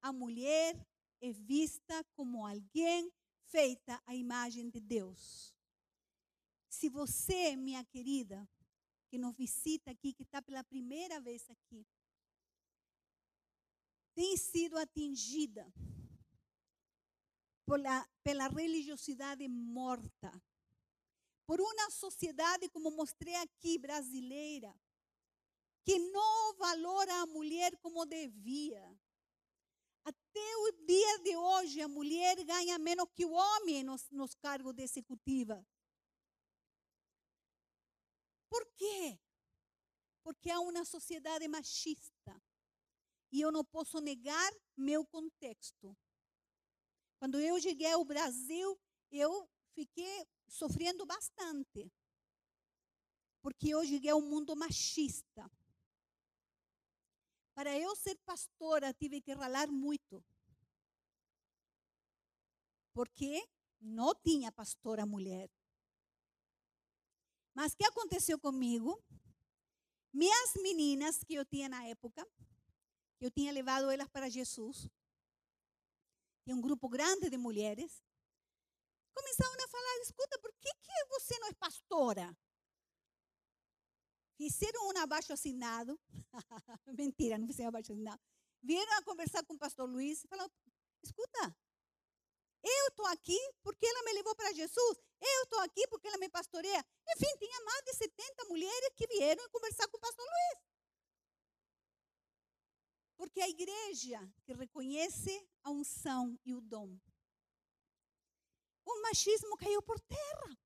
[0.01, 0.75] a mulher
[1.21, 3.13] é vista como alguém
[3.45, 5.53] feita à imagem de Deus.
[6.67, 8.49] Se você, minha querida,
[9.07, 11.85] que nos visita aqui, que está pela primeira vez aqui,
[14.15, 15.71] tem sido atingida
[17.67, 20.31] pela, pela religiosidade morta,
[21.45, 24.73] por uma sociedade, como mostrei aqui, brasileira,
[25.83, 28.83] que não valora a mulher como devia.
[30.05, 34.73] Até o dia de hoje, a mulher ganha menos que o homem nos, nos cargos
[34.73, 35.65] de executiva.
[38.49, 39.19] Por quê?
[40.21, 42.41] Porque há uma sociedade machista.
[43.31, 45.97] E eu não posso negar meu contexto.
[47.17, 48.79] Quando eu cheguei ao Brasil,
[49.09, 51.91] eu fiquei sofrendo bastante.
[53.41, 55.49] Porque eu cheguei ao mundo machista.
[57.53, 60.23] Para eu ser pastora, tive que ralar muito.
[62.93, 63.47] Porque
[63.79, 65.51] não tinha pastora mulher.
[67.53, 69.03] Mas o que aconteceu comigo?
[70.11, 72.25] Minhas meninas que eu tinha na época,
[73.19, 74.87] eu tinha levado elas para Jesus,
[76.43, 78.03] tinha um grupo grande de mulheres,
[79.13, 82.37] começaram a falar: escuta, por que, que você não é pastora?
[84.35, 85.99] Fizeram um abaixo assinado.
[86.97, 88.21] Mentira, não fizeram abaixo assinado.
[88.61, 90.51] Vieram a conversar com o pastor Luiz e falaram:
[91.03, 91.55] escuta,
[92.63, 94.97] eu estou aqui porque ela me levou para Jesus.
[95.19, 96.85] Eu estou aqui porque ela me pastoreia.
[97.15, 100.63] Enfim, tinha mais de 70 mulheres que vieram conversar com o pastor Luiz.
[103.17, 106.97] Porque a igreja que reconhece a unção e o dom.
[108.85, 110.57] O machismo caiu por terra.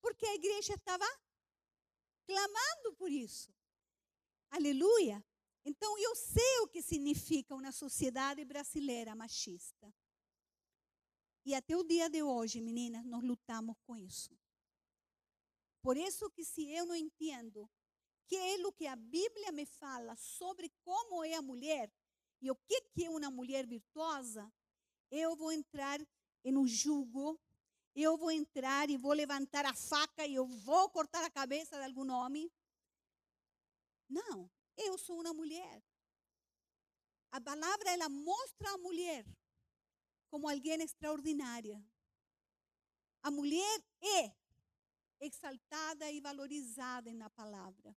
[0.00, 1.06] Porque a igreja estava
[2.26, 3.52] clamando por isso.
[4.50, 5.24] Aleluia.
[5.64, 9.94] Então eu sei o que significa uma sociedade brasileira machista.
[11.44, 14.36] E até o dia de hoje, meninas, nós lutamos com isso.
[15.80, 17.68] Por isso que se eu não entendo
[18.26, 21.92] que é o que a Bíblia me fala sobre como é a mulher
[22.40, 24.52] e o que que é uma mulher virtuosa,
[25.10, 26.00] eu vou entrar
[26.44, 27.40] em um jugo,
[27.94, 31.84] eu vou entrar e vou levantar a faca e eu vou cortar a cabeça de
[31.84, 32.50] algum homem.
[34.08, 35.82] Não, eu sou uma mulher.
[37.30, 39.26] A palavra ela mostra a mulher
[40.28, 41.82] como alguém extraordinária.
[43.22, 44.34] A mulher é
[45.20, 47.96] exaltada e valorizada na palavra.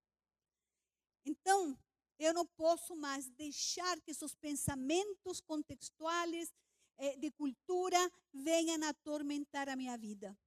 [1.26, 1.78] Então,
[2.20, 6.54] eu não posso mais deixar que esses pensamentos contextuais
[7.18, 7.98] de cultura
[8.34, 10.38] venham atormentar a minha vida.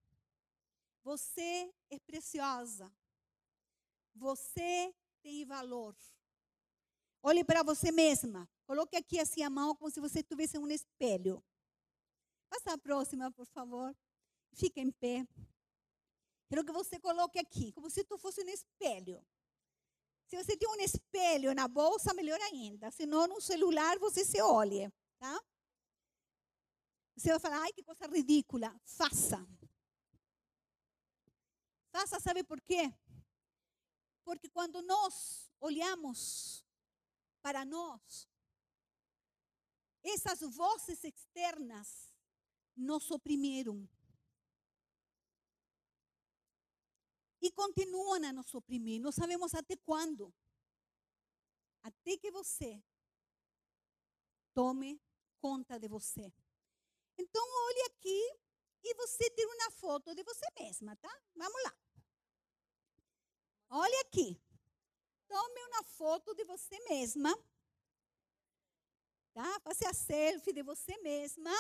[1.03, 2.93] Você é preciosa.
[4.15, 5.97] Você tem valor.
[7.23, 8.49] Olhe para você mesma.
[8.67, 11.43] Coloque aqui assim a mão como se você estivesse em um espelho.
[12.49, 13.95] Passa a próxima, por favor.
[14.55, 15.27] Fique em pé.
[16.49, 19.25] Quero que você coloque aqui, como se tu fosse um espelho.
[20.27, 22.91] Se você tem um espelho na bolsa, melhor ainda.
[22.91, 25.43] Se não, no celular, você se olhe, tá?
[27.19, 28.81] Você vai falar, ai, que coisa ridícula.
[28.85, 29.45] Faça.
[31.91, 32.95] Faça, sabe por quê?
[34.23, 36.65] Porque quando nós olhamos
[37.43, 38.29] para nós,
[40.01, 42.15] essas vozes externas
[42.77, 43.89] nos oprimiram.
[47.41, 49.01] E continuam a nos oprimir.
[49.01, 50.33] Não sabemos até quando.
[51.83, 52.81] Até que você
[54.55, 55.01] tome
[55.41, 56.33] conta de você.
[57.19, 58.41] Então, olhe aqui
[58.85, 61.23] e você tira uma foto de você mesma, tá?
[61.35, 61.77] Vamos lá.
[63.71, 64.41] Olhe aqui.
[65.27, 67.37] Tome uma foto de você mesma.
[69.35, 69.61] Tá?
[69.61, 71.53] Faça a selfie de você mesma.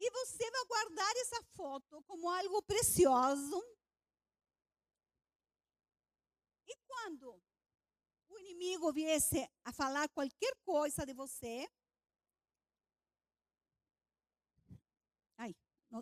[0.00, 3.62] E você vai guardar essa foto como algo precioso
[6.66, 7.40] e quando
[8.28, 11.68] o inimigo viesse a falar qualquer coisa de você,
[15.38, 15.54] ai,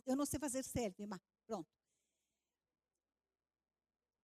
[0.07, 1.69] eu não sei fazer selfie, mas pronto.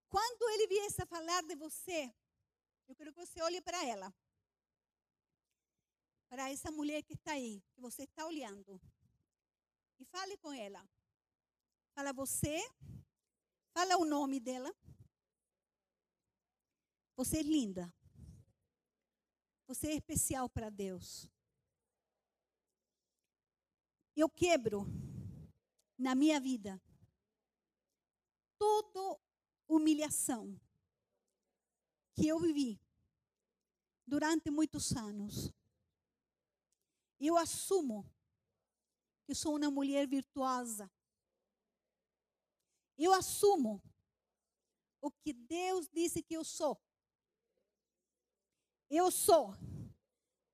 [0.09, 2.15] Quando ele viesse a falar de você,
[2.89, 4.15] eu quero que você olhe para ela.
[6.29, 8.81] Para essa mulher que está aí, que você está olhando.
[9.99, 10.89] E fale com ela.
[11.95, 12.59] Fala você.
[13.73, 14.75] Fala o nome dela.
[17.17, 17.93] Você é linda.
[19.67, 21.29] Você é especial para Deus.
[24.17, 24.87] Eu quebro
[25.99, 26.81] na minha vida
[28.57, 29.21] toda
[29.67, 30.59] humilhação
[32.15, 32.81] que eu vivi
[34.07, 35.53] durante muitos anos.
[37.21, 38.11] Eu assumo
[39.25, 40.91] que sou uma mulher virtuosa.
[42.97, 43.83] Eu assumo
[45.01, 46.81] o que Deus disse que eu sou.
[48.91, 49.55] Eu sou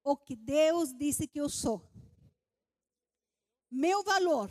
[0.03, 1.88] o que Deus disse que eu sou.
[3.70, 4.51] Meu valor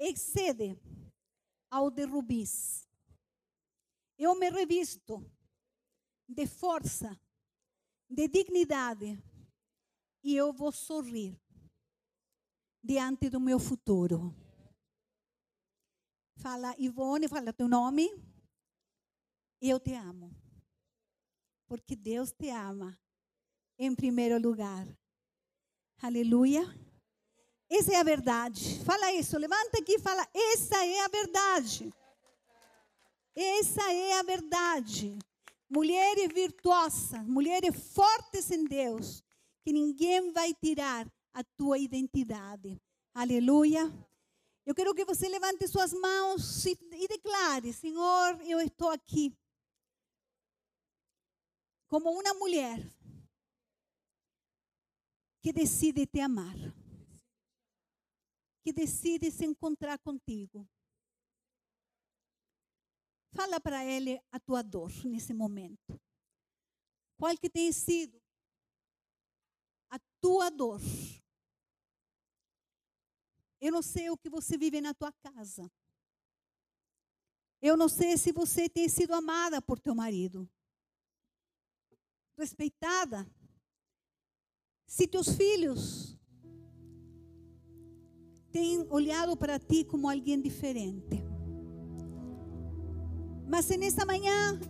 [0.00, 0.76] excede
[1.70, 2.88] ao de rubis.
[4.18, 5.24] Eu me revisto
[6.28, 7.18] de força,
[8.08, 9.22] de dignidade,
[10.24, 11.40] e eu vou sorrir
[12.82, 14.34] diante do meu futuro.
[16.36, 18.08] Fala, Ivone, fala teu nome.
[19.60, 20.34] Eu te amo
[21.70, 22.98] porque Deus te ama
[23.78, 24.88] em primeiro lugar.
[26.02, 26.64] Aleluia.
[27.70, 28.84] Essa é a verdade.
[28.84, 31.94] Fala isso, levanta aqui e fala: essa é a verdade.
[33.34, 35.18] Essa é a verdade.
[35.68, 39.22] Mulheres virtuosas, mulheres fortes em Deus,
[39.62, 42.76] que ninguém vai tirar a tua identidade.
[43.14, 43.92] Aleluia.
[44.66, 49.32] Eu quero que você levante suas mãos e, e declare: Senhor, eu estou aqui
[51.86, 52.78] como uma mulher
[55.40, 56.54] que decide te amar,
[58.62, 60.68] que decide se encontrar contigo.
[63.32, 66.00] Fala para ele a tua dor nesse momento.
[67.16, 68.20] Qual que tem sido
[69.88, 70.80] a tua dor?
[73.60, 75.70] Eu não sei o que você vive na tua casa.
[77.62, 80.48] Eu não sei se você tem sido amada por teu marido
[82.40, 83.30] respeitada.
[84.86, 86.09] Se teus filhos
[88.52, 91.22] têm olhado para ti como alguém diferente.
[93.48, 94.60] Mas nessa manhã,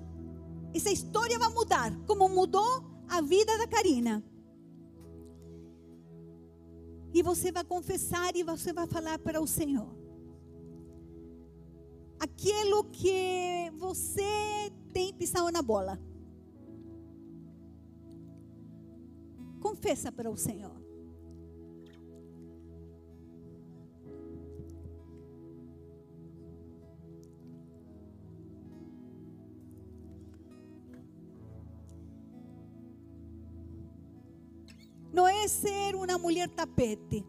[0.75, 4.25] essa história vai mudar, como mudou a vida da Karina.
[7.13, 9.89] E você vai confessar e você vai falar para o Senhor.
[12.19, 16.01] Aquilo que você tem pisado na bola.
[19.61, 20.80] Confessa para o Senhor.
[35.13, 37.25] Não é ser uma mulher tapete.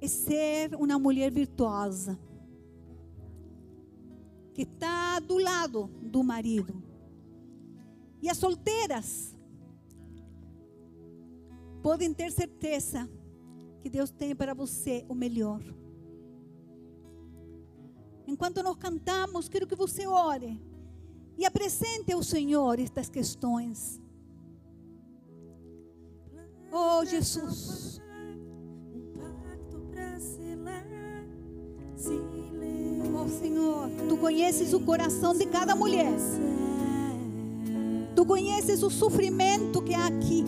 [0.00, 2.18] É ser uma mulher virtuosa.
[4.54, 6.82] Que está do lado do marido.
[8.20, 9.36] E as solteiras
[11.82, 13.10] podem ter certeza
[13.80, 15.60] que Deus tem para você o melhor.
[18.26, 20.60] Enquanto nós cantamos, quero que você ore
[21.36, 24.01] e apresente ao Senhor estas questões.
[26.74, 28.00] Oh, Jesus.
[33.14, 36.10] Oh, Senhor, tu conheces o coração de cada mulher.
[38.16, 40.44] Tu conheces o sofrimento que há aqui.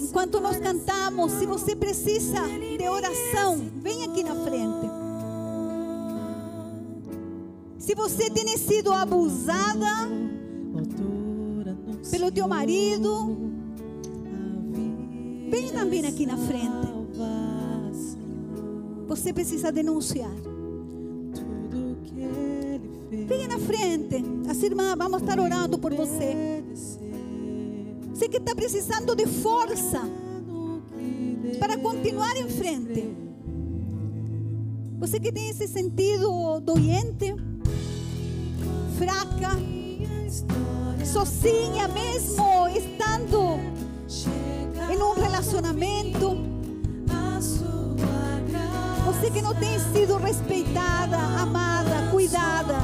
[0.00, 2.40] Enquanto nós cantamos, se você precisa
[2.76, 4.90] de oração, vem aqui na frente.
[7.78, 10.08] Se você tem sido abusada
[12.14, 13.36] pelo teu marido,
[15.50, 16.94] vem também aqui na frente.
[19.08, 20.30] Você precisa denunciar.
[23.10, 24.24] Venha na frente.
[24.48, 26.62] As irmãs, vamos estar orando por você.
[28.12, 30.00] Você que está precisando de força
[31.58, 33.12] para continuar em frente.
[35.00, 37.34] Você que tem esse sentido doente,
[38.98, 39.58] fraca,
[41.04, 43.60] sozinha mesmo, estando
[44.90, 46.36] em um relacionamento.
[49.06, 52.78] Você que não tem sido respeitada, amada, cuidada.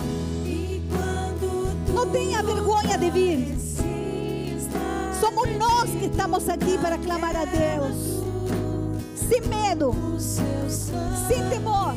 [1.95, 3.59] Não tenha vergonha de vir.
[5.19, 8.23] Somos nós que estamos aqui para clamar a Deus.
[9.17, 9.93] Sem medo,
[11.29, 11.95] sem temor.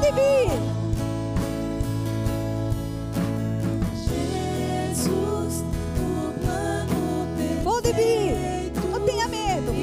[0.00, 0.50] Pode vir.
[7.62, 8.72] Pode vir.
[8.90, 9.74] Não tenha medo.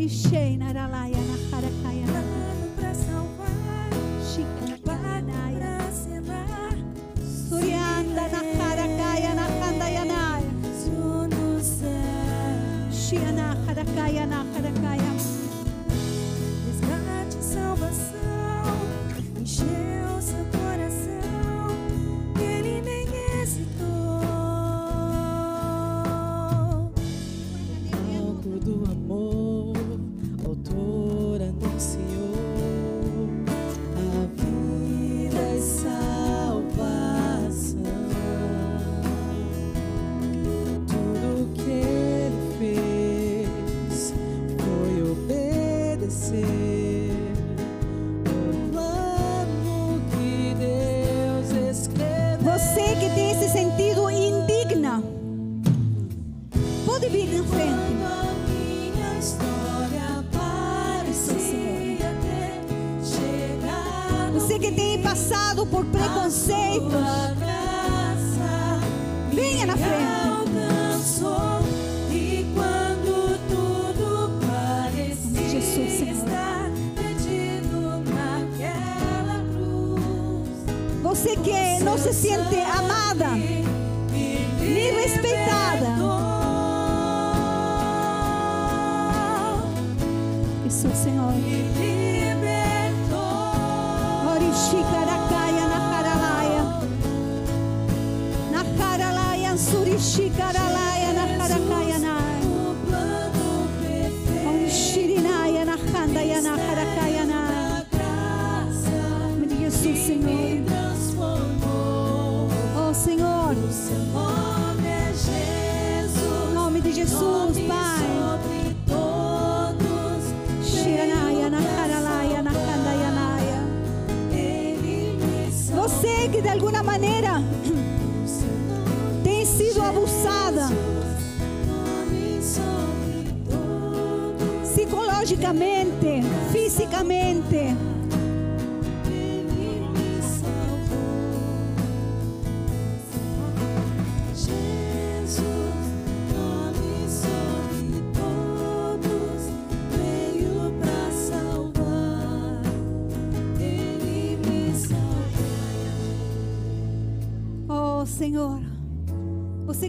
[0.00, 2.56] Orishei naralaya na karakayanaya.
[2.74, 3.92] Pra salvar,
[4.24, 5.60] Shikaranaya.
[5.60, 6.76] para selar,
[7.20, 10.50] Surianda na karakaya na kandayanaya.
[10.72, 11.90] sou no céu.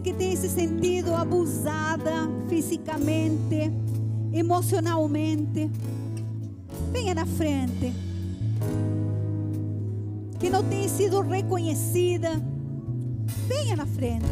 [0.03, 3.71] Que tem se sentido abusada fisicamente,
[4.33, 5.69] emocionalmente,
[6.91, 7.93] venha na frente.
[10.39, 12.41] Que não tem sido reconhecida,
[13.47, 14.25] venha na frente.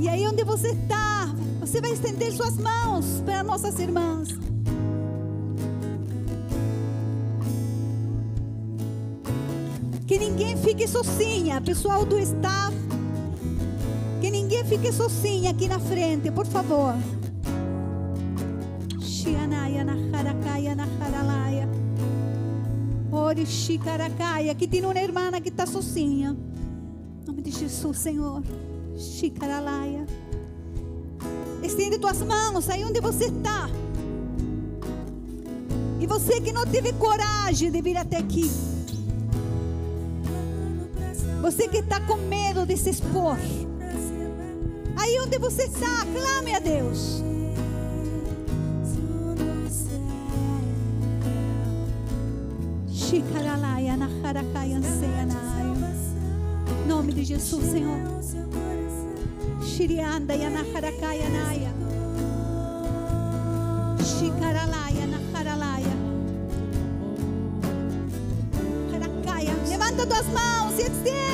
[0.00, 4.28] E aí onde você está, você vai estender suas mãos para nossas irmãs.
[10.82, 12.74] Fique sozinha, pessoal do staff.
[14.20, 16.94] Que ninguém fique sozinha aqui na frente, por favor.
[23.12, 24.52] Ore shikarakaia.
[24.52, 26.36] Aqui tem uma irmã que está sozinha.
[27.22, 28.42] Em nome de Jesus, Senhor.
[28.96, 30.06] Shikaralaya.
[31.62, 33.68] Estende tuas mãos aí onde você está.
[36.00, 38.71] E você que não teve coragem de vir até aqui.
[41.42, 43.36] Você que está com medo de se expor.
[44.96, 47.20] Aí onde você está, clame a Deus.
[56.70, 57.98] Em nome de Jesus, Senhor.
[59.64, 61.72] Shirianda yanaharakaya naya.
[63.98, 65.96] Shikaralaya naharalaya.
[68.92, 69.54] Harakaya.
[69.68, 71.31] Levanta tuas mãos e estende.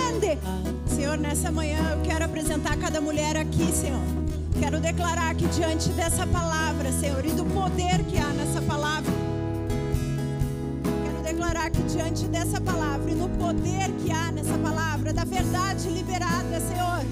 [1.09, 4.03] Senhor, nessa manhã eu quero apresentar cada mulher aqui, Senhor.
[4.61, 9.11] Quero declarar que diante dessa palavra, Senhor, e do poder que há nessa palavra.
[11.07, 15.89] Quero declarar que diante dessa palavra e no poder que há nessa palavra, da verdade
[15.89, 17.07] liberada, Senhor,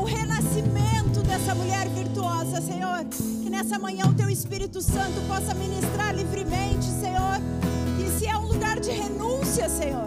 [0.00, 3.04] um renascimento dessa mulher virtuosa, Senhor.
[3.04, 7.38] Que nessa manhã o teu Espírito Santo possa ministrar livremente, Senhor.
[8.00, 10.06] E se é um lugar de renúncia, Senhor,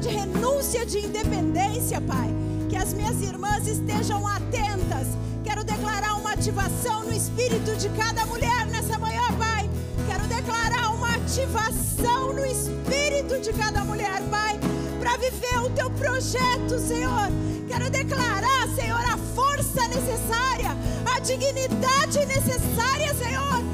[0.00, 2.34] de renúncia de independência, Pai,
[2.70, 5.06] que as minhas irmãs estejam atentas.
[5.44, 9.68] Quero declarar uma ativação no espírito de cada mulher nessa manhã, Pai.
[10.06, 14.58] Quero declarar uma ativação no espírito de cada mulher, Pai,
[14.98, 17.28] para viver o teu projeto, Senhor.
[17.68, 20.76] Quero declarar, Senhor, a força necessária,
[21.14, 23.69] a dignidade necessária, Senhor.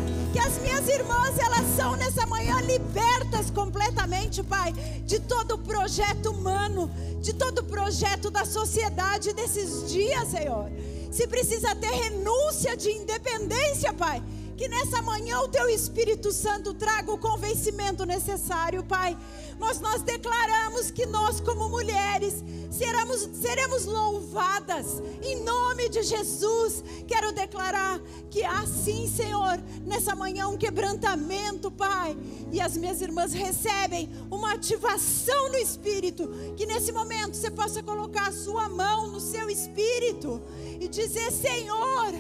[0.59, 4.73] Minhas irmãs, elas são nessa manhã libertas completamente, Pai,
[5.05, 10.71] de todo o projeto humano, de todo o projeto da sociedade desses dias, Senhor.
[11.11, 14.23] Se precisa ter renúncia de independência, Pai.
[14.57, 19.17] Que nessa manhã o teu Espírito Santo traga o convencimento necessário, Pai.
[19.59, 26.85] Mas nós declaramos que nós, como mulheres, seremos, seremos louvadas em nome de Jesus.
[27.07, 28.01] Quero declarar
[28.31, 32.17] que há sim, Senhor, nessa manhã um quebrantamento, Pai.
[32.53, 36.29] E as minhas irmãs recebem uma ativação no Espírito.
[36.57, 40.43] Que nesse momento você possa colocar a sua mão no seu Espírito
[40.81, 42.15] e dizer: Senhor.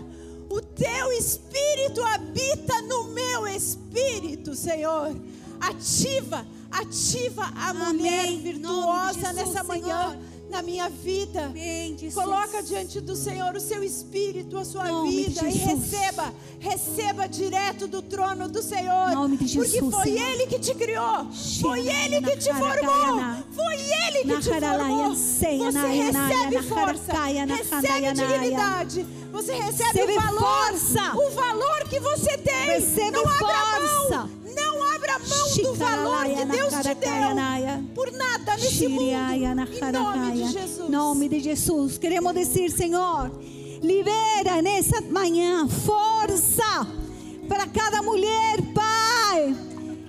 [0.48, 5.12] O teu espírito habita no meu espírito, Senhor.
[5.60, 7.94] Ativa, ativa a Amém.
[7.94, 10.16] mulher virtuosa Jesus, nessa manhã Senhor.
[10.51, 11.47] na minha vida.
[11.47, 11.97] Amém.
[12.14, 17.86] Coloca diante do Senhor o seu espírito, a sua Nome vida e receba, receba direto
[17.86, 19.10] do trono do Senhor.
[19.12, 20.28] Nome de Porque Jesus, foi Senhor.
[20.30, 21.26] Ele que te criou,
[21.60, 23.20] foi Ele que te formou,
[23.52, 25.14] foi Ele que te formou.
[25.14, 27.12] Você recebe força,
[27.47, 30.72] recebe dignidade, você recebe o valor,
[31.14, 32.66] o valor que você tem.
[32.66, 34.18] Recebe não abra força.
[34.18, 34.45] mão,
[34.97, 39.02] abra mão do valor que Deus te deu por nada nesse mundo.
[39.02, 40.52] Em nome de.
[40.52, 40.90] Jesus.
[40.90, 41.98] Nome de Jesus.
[41.98, 43.31] Queremos dizer, Senhor,
[43.82, 46.86] libera nessa manhã força
[47.48, 49.55] para cada mulher, Pai.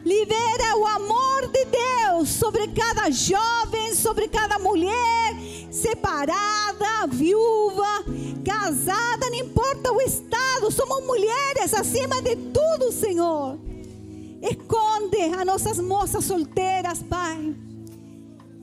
[0.06, 5.36] Libera o amor de Deus sobre cada jovem, sobre cada mulher,
[5.70, 8.06] separada, viúva,
[8.46, 13.60] casada, não importa o estado, somos mulheres acima de tudo, Senhor.
[14.42, 17.56] Esconde a nossas moças solteiras, Pai.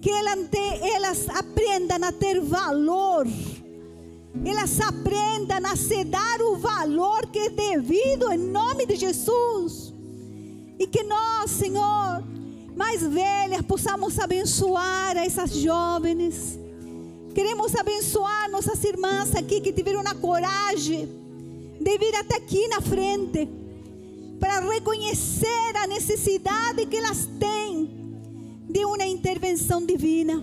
[0.01, 3.27] Que elas, aprendam a ter valor.
[4.45, 9.93] Elas aprendam a se dar o valor que é devido em nome de Jesus.
[10.79, 12.23] E que nós, Senhor,
[12.77, 16.59] mais velhas, possamos abençoar essas jovens.
[17.35, 21.09] Queremos abençoar nossas irmãs aqui que tiveram a coragem
[21.81, 23.64] de vir até aqui na frente
[24.39, 27.90] para reconhecer a necessidade que elas têm
[28.69, 30.43] de uma intervenção divina.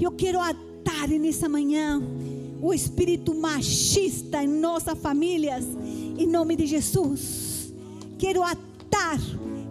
[0.00, 2.02] Eu quero atar nessa manhã
[2.60, 5.64] o espírito machista em nossas famílias,
[6.16, 7.72] em nome de Jesus.
[8.18, 9.18] Quero atar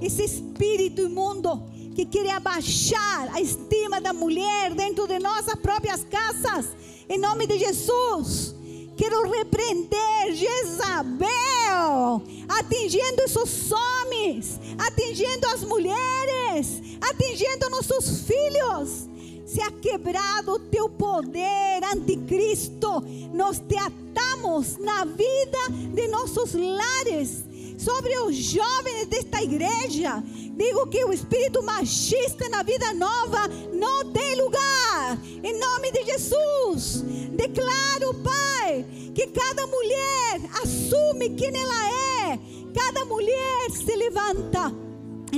[0.01, 1.63] esse espírito imundo
[1.95, 6.67] que quer abaixar a estima da mulher dentro de nossas próprias casas,
[7.09, 8.55] em nome de Jesus.
[9.02, 19.10] Quero repreender Jezabel, atingindo esses homens, atingindo as mulheres, atingindo nossos filhos.
[19.44, 23.03] Se ha quebrado o teu poder, anticristo,
[23.34, 27.44] nós te atamos na vida de nossos lares,
[27.83, 30.23] sobre os jovens desta igreja.
[30.55, 35.17] Digo que o espírito machista na vida nova não tem lugar.
[35.43, 38.85] Em nome de Jesus, declaro, Pai,
[39.15, 41.89] que cada mulher assume quem ela
[42.29, 42.39] é.
[42.73, 44.71] Cada mulher se levanta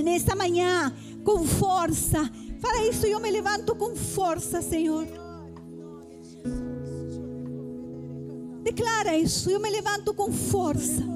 [0.03, 0.93] nesta manhã
[1.23, 2.29] com força.
[2.59, 5.07] Fala isso, eu me levanto com força, Senhor.
[8.61, 11.12] Declara isso, eu me levanto com força.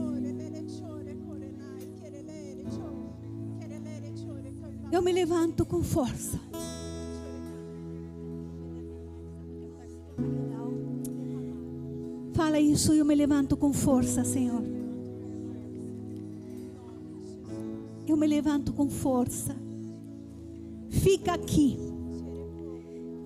[4.98, 6.40] Eu me levanto com força.
[12.34, 14.64] Fala isso, eu me levanto com força, Senhor.
[18.08, 19.56] Eu me levanto com força.
[20.90, 21.78] Fica aqui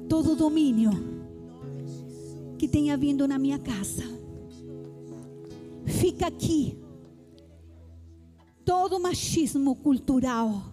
[0.10, 0.92] todo domínio
[2.58, 4.04] que tenha vindo na minha casa.
[5.86, 6.78] Fica aqui
[8.66, 10.71] todo machismo cultural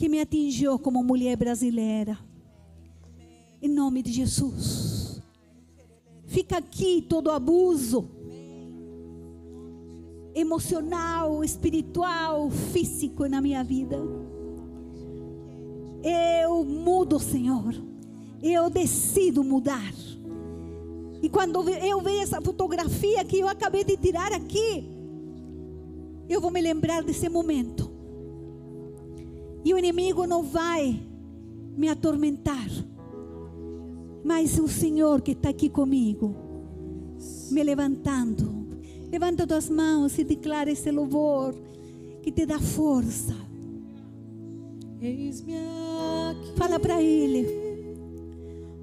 [0.00, 2.18] que me atingiu como mulher brasileira.
[3.60, 5.20] Em nome de Jesus.
[6.24, 8.08] Fica aqui todo abuso
[10.34, 13.98] emocional, espiritual, físico na minha vida.
[16.02, 17.74] Eu mudo, Senhor.
[18.42, 19.92] Eu decido mudar.
[21.20, 24.82] E quando eu vejo essa fotografia que eu acabei de tirar aqui,
[26.26, 27.89] eu vou me lembrar desse momento.
[29.64, 31.00] E o inimigo não vai
[31.76, 32.68] me atormentar.
[34.24, 36.34] Mas o Senhor que está aqui comigo,
[37.50, 38.68] me levantando.
[39.10, 41.54] Levanta tuas mãos e declara esse louvor
[42.22, 43.34] que te dá força.
[45.00, 47.46] Eis-me aqui Fala para Ele.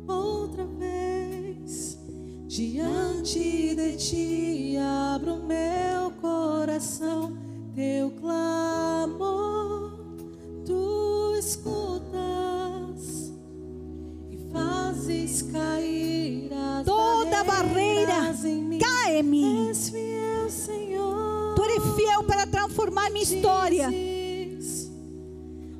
[0.07, 1.99] outra vez
[2.47, 7.37] diante de ti abro meu coração
[7.75, 9.76] teu clamor
[10.67, 12.11] tu escutas
[14.29, 18.35] e fazes cair as Toda barreira
[18.79, 19.73] cai em mim.
[19.73, 23.89] fiel Senhor Tu eres fiel para transformar minha história.
[23.89, 24.91] Dizes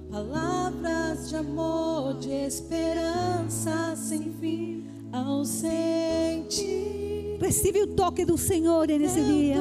[0.10, 6.66] Palavras de amor, de esperança sem fim, ausente.
[7.42, 9.58] Recebe o toque do Senhor nesse dia.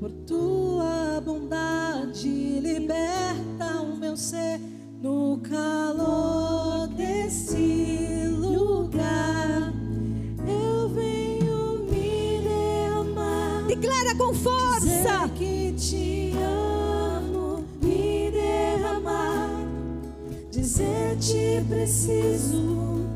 [0.00, 4.58] Por tua bondade, liberta o meu ser
[5.02, 9.70] no calor desse lugar.
[10.48, 13.66] Eu venho me derramar.
[13.66, 14.86] Declara com força.
[14.86, 19.50] Dizer que te amo, me derramar.
[20.50, 23.06] Dizer te preciso,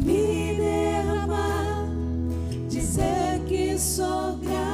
[0.00, 1.86] me derramar.
[2.66, 4.69] Dizer que sou grato,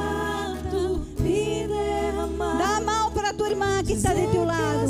[3.97, 4.87] está de teu lado.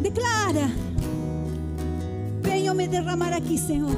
[0.00, 0.70] Declara.
[2.42, 3.96] Venho me derramar aqui, Senhor.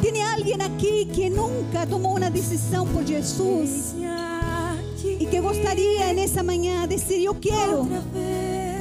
[0.00, 3.94] Tem alguém aqui que nunca tomou uma decisão por Jesus
[5.04, 7.88] e que gostaria nessa manhã de dizer: Eu quero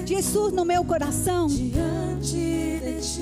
[0.06, 1.48] Jesus no meu coração.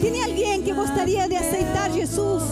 [0.02, 2.44] Tem alguém que gostaria de aceitar Jesus?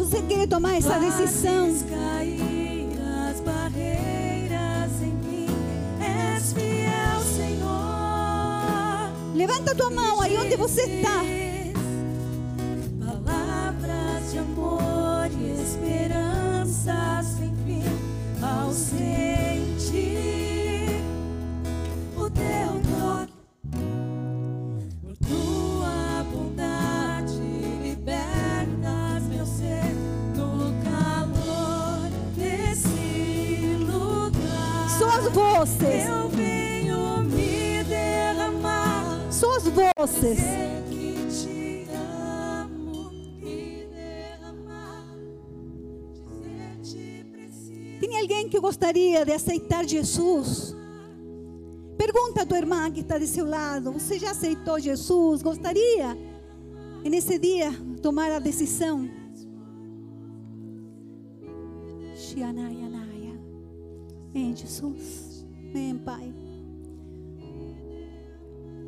[0.00, 1.68] Você quer tomar essa decisão,
[9.34, 11.39] levanta tua mão aí onde você está.
[35.60, 36.08] Vozes.
[36.08, 39.30] Eu venho me derramar.
[39.30, 40.38] Só as vozes.
[48.00, 50.74] Tem alguém que gostaria de aceitar Jesus?
[51.98, 55.42] Pergunta a tua irmã que está do seu lado: Você já aceitou Jesus?
[55.42, 56.16] Gostaria,
[57.04, 57.70] nesse dia,
[58.02, 59.08] tomar a decisão?
[62.52, 63.38] Naya.
[64.32, 65.29] Vem, Jesus.
[65.72, 66.34] Vem, Pai.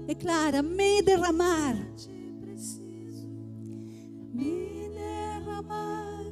[0.07, 1.77] Declara: Me derramar.
[4.35, 6.25] Me derramar.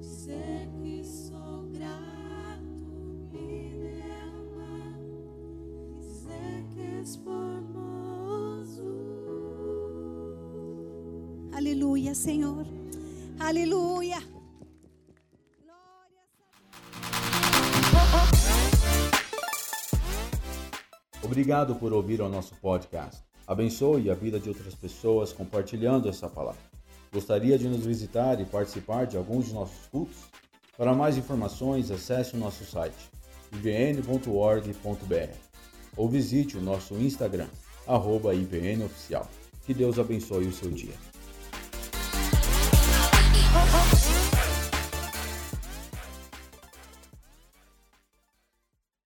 [0.00, 2.60] Dizer que sou grato.
[3.32, 4.98] Me derramar.
[6.00, 8.90] Dizer que és formoso.
[11.52, 12.66] Aleluia, Senhor.
[13.38, 14.20] Aleluia.
[21.22, 23.22] Obrigado por ouvir o nosso podcast.
[23.46, 26.60] Abençoe a vida de outras pessoas compartilhando essa palavra.
[27.12, 30.16] Gostaria de nos visitar e participar de alguns de nossos cultos?
[30.76, 33.10] Para mais informações, acesse o nosso site
[33.52, 35.34] ivn.org.br
[35.96, 37.48] ou visite o nosso Instagram,
[37.86, 39.28] arroba IVNOficial.
[39.66, 40.94] Que Deus abençoe o seu dia.